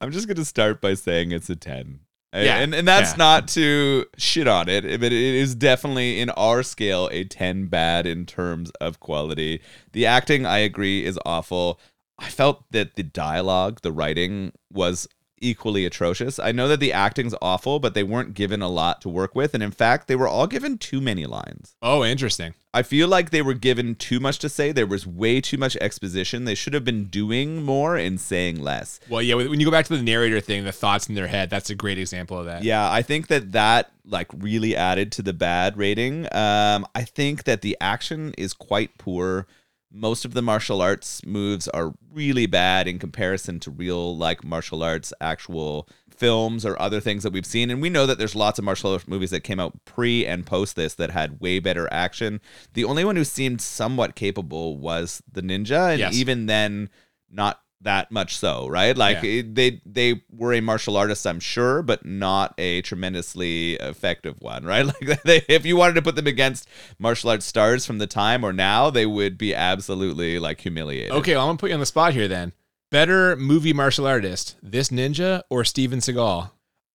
[0.00, 2.00] I'm just gonna start by saying it's a 10.
[2.32, 3.16] Yeah, And and that's yeah.
[3.18, 8.06] not to shit on it, but it is definitely in our scale a 10 bad
[8.06, 9.60] in terms of quality.
[9.92, 11.78] The acting, I agree, is awful.
[12.18, 15.06] I felt that the dialogue, the writing was
[15.40, 16.38] equally atrocious.
[16.38, 19.54] I know that the acting's awful, but they weren't given a lot to work with,
[19.54, 21.74] and in fact, they were all given too many lines.
[21.82, 22.54] Oh, interesting.
[22.72, 24.70] I feel like they were given too much to say.
[24.70, 26.44] There was way too much exposition.
[26.44, 29.00] They should have been doing more and saying less.
[29.08, 31.50] Well, yeah, when you go back to the narrator thing, the thoughts in their head,
[31.50, 32.62] that's a great example of that.
[32.62, 36.26] Yeah, I think that that like really added to the bad rating.
[36.32, 39.46] Um, I think that the action is quite poor.
[39.92, 44.82] Most of the martial arts moves are really bad in comparison to real like martial
[44.82, 47.70] arts actual films or other things that we've seen.
[47.70, 50.46] And we know that there's lots of martial arts movies that came out pre and
[50.46, 52.40] post this that had way better action.
[52.74, 56.14] The only one who seemed somewhat capable was the ninja, and Yes.
[56.14, 56.88] even then,
[57.30, 58.96] not that much so, right?
[58.96, 59.30] Like Yeah.
[59.40, 64.64] it- they they were a martial artist, I'm sure, but not a tremendously effective one,
[64.72, 64.84] right?
[64.86, 66.68] Like they, if you wanted to put them against
[66.98, 71.12] martial arts stars from the time or now, they would be absolutely like humiliated.
[71.12, 72.52] Okay, well, I'm gonna put you on the spot here then.
[72.90, 76.50] Better movie martial artist, this ninja or Steven Seagal?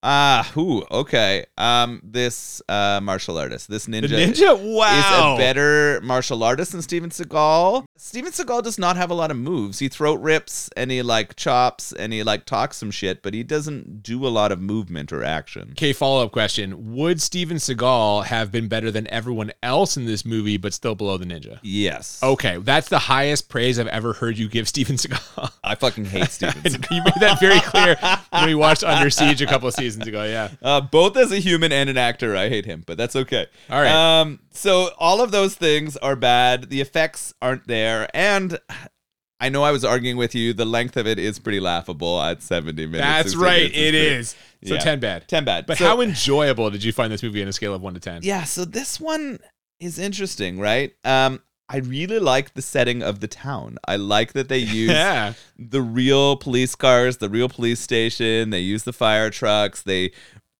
[0.07, 0.85] Ah, who?
[0.91, 1.47] Okay.
[1.57, 4.75] Um, this uh martial artist, this ninja, The ninja?
[4.75, 7.85] Wow, is a better martial artist than Steven Seagal.
[7.97, 9.79] Steven Seagal does not have a lot of moves.
[9.79, 13.41] He throat rips and he like chops and he like talks some shit, but he
[13.41, 15.69] doesn't do a lot of movement or action.
[15.71, 16.93] Okay, follow up question.
[16.93, 21.17] Would Steven Seagal have been better than everyone else in this movie, but still below
[21.17, 21.57] the ninja?
[21.63, 22.19] Yes.
[22.21, 25.51] Okay, that's the highest praise I've ever heard you give Steven Seagal.
[25.63, 26.91] I fucking hate Steven Seagal.
[26.95, 27.95] you made that very clear
[28.29, 30.23] when we watched Under Siege a couple of seasons ago.
[30.23, 30.49] Yeah.
[30.61, 33.45] Uh, both as a human and an actor, I hate him, but that's okay.
[33.69, 33.91] All right.
[34.21, 36.69] Um, so all of those things are bad.
[36.69, 38.57] The effects aren't there, and
[39.39, 40.53] I know I was arguing with you.
[40.53, 43.01] The length of it is pretty laughable at 70 minutes.
[43.01, 43.57] That's right.
[43.71, 44.35] minutes It pretty- is.
[44.65, 44.79] So Yeah.
[44.79, 45.27] 10 bad.
[45.27, 45.65] 10 bad.
[45.67, 47.99] But So- how enjoyable did you find this movie on a scale of 1 to
[47.99, 48.21] 10?
[48.23, 49.39] Yeah, so this one
[49.79, 50.93] is interesting, right?
[51.03, 53.77] Um, I really like the setting of the town.
[53.87, 55.33] I like that they use Yeah.
[55.57, 58.51] the real police cars, the real police station.
[58.51, 59.81] They use the fire trucks.
[59.81, 60.11] They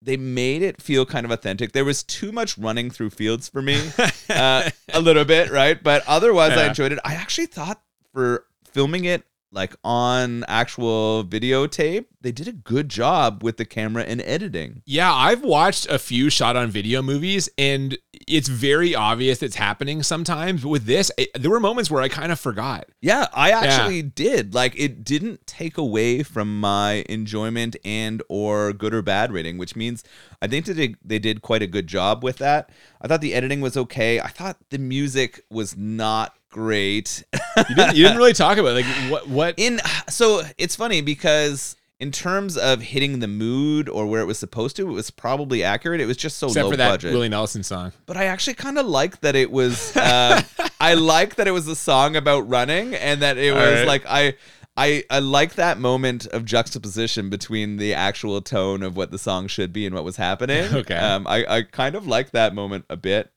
[0.02, 1.72] they made it feel kind of authentic.
[1.72, 3.82] There was too much running through fields for me,
[4.30, 5.82] uh, a little bit, right?
[5.82, 7.00] But otherwise, I enjoyed it.
[7.04, 7.82] I actually thought
[8.14, 14.04] for filming it like on actual videotape, they did a good job with the camera
[14.04, 14.84] and editing.
[14.86, 17.98] Yeah, I've watched a few shot on video movies and
[18.28, 20.64] it's very obvious it's happening sometimes.
[20.64, 22.88] But with this, it, there were moments where I kind of forgot.
[23.02, 24.54] Yeah, I actually did.
[24.54, 29.76] Like it didn't take away from my enjoyment and or good or bad rating, which
[29.76, 30.04] means
[30.42, 32.70] I think that they, they did quite a good job with that.
[33.02, 34.20] I thought the editing was okay.
[34.20, 37.24] I thought the music was not great.
[37.58, 38.86] You didn't, you didn't really talk about it.
[38.86, 41.76] like what what In so it's funny because
[42.06, 45.64] in terms of hitting the mood or where it was supposed to, it was probably
[45.64, 46.00] accurate.
[46.00, 47.14] It was just so except low for that budget.
[47.14, 47.94] Willie Nelson song.
[48.06, 49.98] but I actually kind of like that it was.
[49.98, 50.44] Uh,
[50.80, 53.88] I like that it was a song about running, and that it All was right.
[53.88, 54.36] like I.
[54.78, 59.48] I, I like that moment of juxtaposition between the actual tone of what the song
[59.48, 60.66] should be and what was happening.
[60.74, 60.98] Okay.
[60.98, 63.32] Um, I, I kind of like that moment a bit.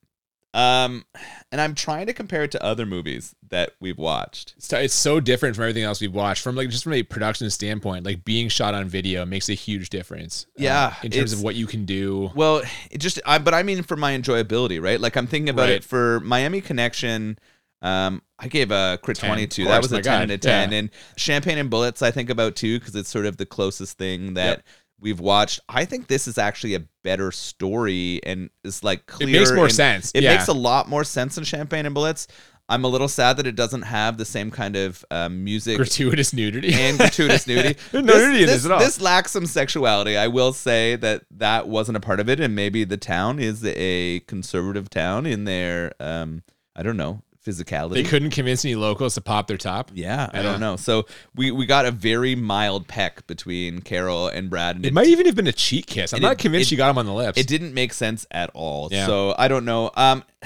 [0.55, 1.05] Um,
[1.53, 4.55] and I'm trying to compare it to other movies that we've watched.
[4.57, 6.43] It's, it's so different from everything else we've watched.
[6.43, 9.91] From like just from a production standpoint, like being shot on video makes a huge
[9.91, 10.47] difference.
[10.59, 12.31] uh, Yeah, in terms of what you can do.
[12.35, 15.01] Well, it just, I, but I mean for my enjoyability, right?
[15.01, 15.73] Like I'm thinking about Right.
[15.73, 17.39] it for Miami Connection.
[17.83, 19.63] Um, I gave a crit 10, 22.
[19.63, 20.73] of That was a my 10 God, and a 10.
[20.73, 20.79] yeah.
[20.79, 24.35] And Champagne and Bullets, I think about too, because it's sort of the closest thing
[24.35, 24.65] that Yep.
[25.01, 25.61] We've watched.
[25.69, 29.29] I think this is actually a better story and is like clear.
[29.29, 30.35] It makes more sense, It yeah.
[30.35, 32.29] makes a lot more sense than Champagne and Bullets.
[32.71, 36.35] I'm a little sad that it doesn't have the same kind of um, music Gratuitous
[36.35, 37.79] nudity and gratuitous nudity.
[37.95, 38.79] No nudity in this at all.
[38.79, 40.19] This lacks some sexuality.
[40.19, 43.65] I will say that that wasn't a part of it, and maybe the town is
[43.65, 46.43] a conservative town in their, um,
[46.77, 47.95] I don't know, physicality.
[47.95, 49.91] They couldn't convince any locals to pop their top.
[49.95, 50.77] Yeah, I don't know.
[50.77, 55.07] So we we got a very mild peck between Carol and Brad, and It might
[55.07, 56.13] even have been a cheek kiss.
[56.13, 57.39] I'm not it- convinced it- she got him on the lips.
[57.39, 58.89] it didn't make sense at all.
[58.91, 59.07] Yeah.
[59.07, 59.91] So I don't know.
[59.95, 60.25] Um,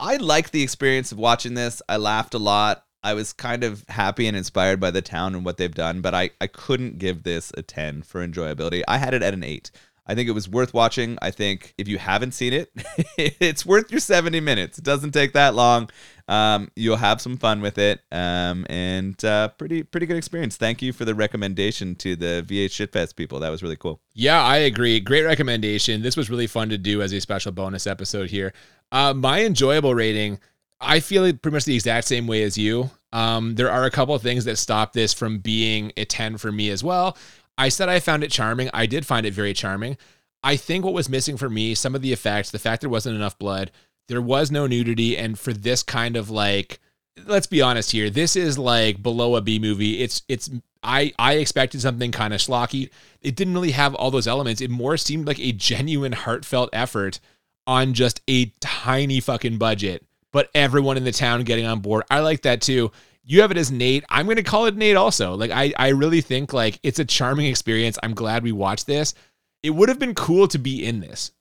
[0.00, 1.80] I liked the experience of watching this.
[1.88, 2.84] I laughed a lot.
[3.02, 6.14] I was kind of happy and inspired by the town and what they've done, but
[6.14, 8.82] I, I couldn't give this a 10 for enjoyability.
[8.88, 9.70] I had it at an 8.
[10.06, 11.18] I think it was worth watching.
[11.22, 12.70] I think if you haven't seen it,
[13.16, 14.78] it's worth your 70 minutes.
[14.78, 15.88] It doesn't take that long.
[16.28, 18.00] Um, you'll have some fun with it.
[18.12, 20.56] Um, and uh, pretty pretty good experience.
[20.56, 23.40] Thank you for the recommendation to the VH Shitfest people.
[23.40, 24.00] That was really cool.
[24.14, 25.00] Yeah, I agree.
[25.00, 26.02] Great recommendation.
[26.02, 28.52] This was really fun to do as a special bonus episode here.
[28.92, 30.38] Uh, my enjoyable rating,
[30.80, 32.90] I feel it pretty much the exact same way as you.
[33.12, 36.50] Um, there are a couple of things that stop this from being a 10 for
[36.50, 37.16] me as well.
[37.56, 38.70] I said I found it charming.
[38.74, 39.96] I did find it very charming.
[40.42, 43.16] I think what was missing for me, some of the effects, the fact there wasn't
[43.16, 43.70] enough blood,
[44.08, 46.80] there was no nudity, and for this kind of like,
[47.26, 50.02] let's be honest here, this is like below a B movie.
[50.02, 50.50] It's it's
[50.82, 52.90] I I expected something kind of schlocky.
[53.22, 54.60] It didn't really have all those elements.
[54.60, 57.20] It more seemed like a genuine, heartfelt effort
[57.66, 62.04] on just a tiny fucking budget, but everyone in the town getting on board.
[62.10, 62.92] I like that too.
[63.24, 64.04] You have it as Nate.
[64.08, 65.34] I'm going to call it Nate also.
[65.34, 67.98] Like I I really think like it's a charming experience.
[68.02, 69.14] I'm glad we watched this.
[69.62, 71.32] It would have been cool to be in this.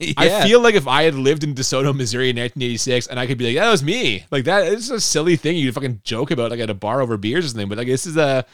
[0.16, 3.38] I feel like if I had lived in DeSoto, Missouri in 1986 and I could
[3.38, 4.24] be like, that was me.
[4.30, 7.16] Like that is a silly thing you fucking joke about like at a bar over
[7.16, 7.68] beers or something.
[7.68, 8.44] But like this is a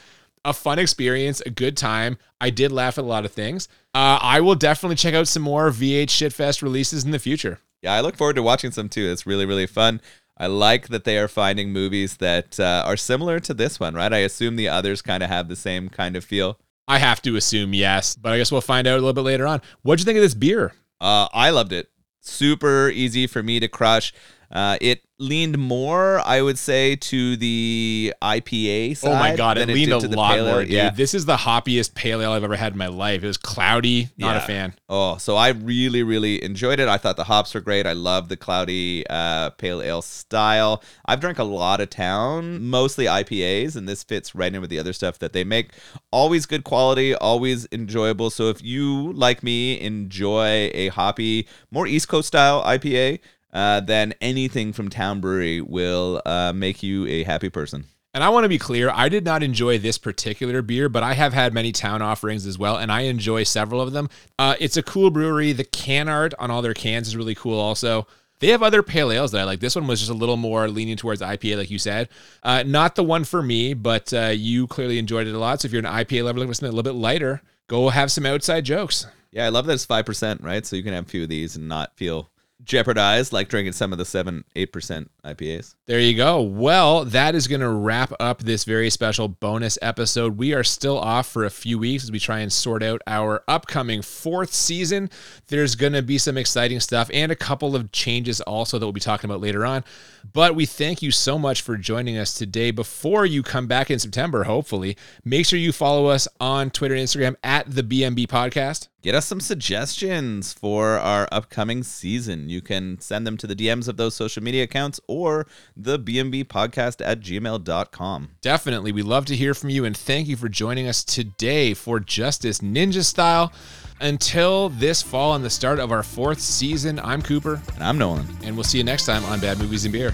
[0.45, 2.19] a fun experience, a good time.
[2.41, 3.69] I did laugh at a lot of things.
[3.95, 7.61] Uh, I will definitely check out some more VH Shitfest releases in the future.
[7.83, 9.11] Yeah, I look forward to watching some too.
[9.11, 10.01] It's really, really fun.
[10.37, 14.13] I like that they are finding movies that uh, are similar to this one, right?
[14.13, 16.59] I assume the others kind of have the same kind of feel.
[16.89, 19.47] I have to assume yes, but I guess we'll find out a little bit later
[19.47, 19.63] on.
[19.83, 20.75] What'd you think of this beer?
[21.01, 21.89] Uh, I loved it.
[22.21, 24.13] Super easy for me to crush.
[24.51, 29.11] Uh, it leaned more, I would say, to the IPA side.
[29.11, 30.71] oh my god, it leaned did a lot more, dude.
[30.71, 30.91] Yeah.
[30.91, 33.23] This is the hoppiest pale ale I've ever had in my life.
[33.23, 34.75] It was cloudy, not a fan.
[34.89, 36.89] Oh, so I really, really enjoyed it.
[36.89, 37.87] I thought the hops were great.
[37.87, 40.83] I love the cloudy uh, pale ale style.
[41.07, 44.79] I've drank a lot of town, mostly IPAs, and this fits right in with the
[44.79, 45.71] other stuff that they make.
[46.11, 48.31] Always good quality, always enjoyable.
[48.31, 53.21] So if you, like me, enjoy a hoppy, more East Coast style IPA,
[53.55, 57.87] uh, then anything from Town Brewery will uh, make you a happy person.
[58.13, 61.15] And I want to be clear, I did not enjoy this particular beer, but I
[61.15, 64.09] have had many town offerings as well, and I enjoy several of them.
[64.39, 65.53] Uh, it's a cool brewery.
[65.53, 68.07] The can art on all their cans is really cool, also.
[68.39, 69.61] They have other pale ales that I like.
[69.61, 72.09] This one was just a little more leaning towards IPA, like you said.
[72.43, 75.61] Uh, not the one for me, but uh, you clearly enjoyed it a lot.
[75.61, 78.13] So if you're an IPA lover looking for something a little bit lighter, go have
[78.13, 79.07] some outside jokes.
[79.33, 80.65] Yeah, I love that it's five percent, right?
[80.65, 82.31] So you can have a few of these and not feel
[82.65, 85.75] jeopardized like drinking some of the seven, eight percent IPAs.
[85.87, 86.41] There you go.
[86.41, 90.39] Well, that is going to wrap up this very special bonus episode.
[90.39, 93.43] We are still off for a few weeks as we try and sort out our
[93.49, 95.11] upcoming fourth season.
[95.49, 98.93] There's going to be some exciting stuff and a couple of changes also that we'll
[98.93, 99.85] be talking about later on.
[100.33, 102.71] But we thank you so much for joining us today.
[102.71, 107.05] Before you come back in September, hopefully, make sure you follow us on Twitter and
[107.07, 108.89] Instagram at the BMB Podcast.
[109.05, 112.49] Get us some suggestions for our upcoming season.
[112.49, 115.47] You can send them to the DMs of those social media accounts or
[115.77, 118.31] the BMB podcast at gmail.com.
[118.41, 118.93] Definitely.
[118.93, 122.61] We love to hear from you and thank you for joining us today for Justice
[122.61, 123.53] Ninja Style.
[124.01, 128.27] Until this fall and the start of our fourth season, I'm Cooper, And I'm Nolan,
[128.43, 130.13] and we'll see you next time on Bad Movies and Beer.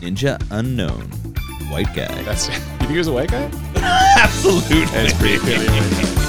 [0.00, 1.10] Ninja Unknown,
[1.70, 2.22] white guy.
[2.22, 3.50] That's you think he was a white guy?
[4.16, 4.86] Absolutely.
[4.86, 5.58] That's pretty clear.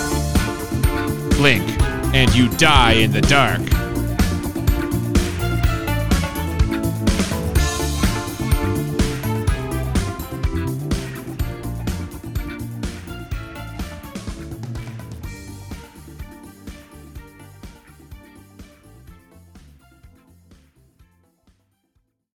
[1.41, 1.65] Blink,
[2.13, 3.90] and you die in the dark.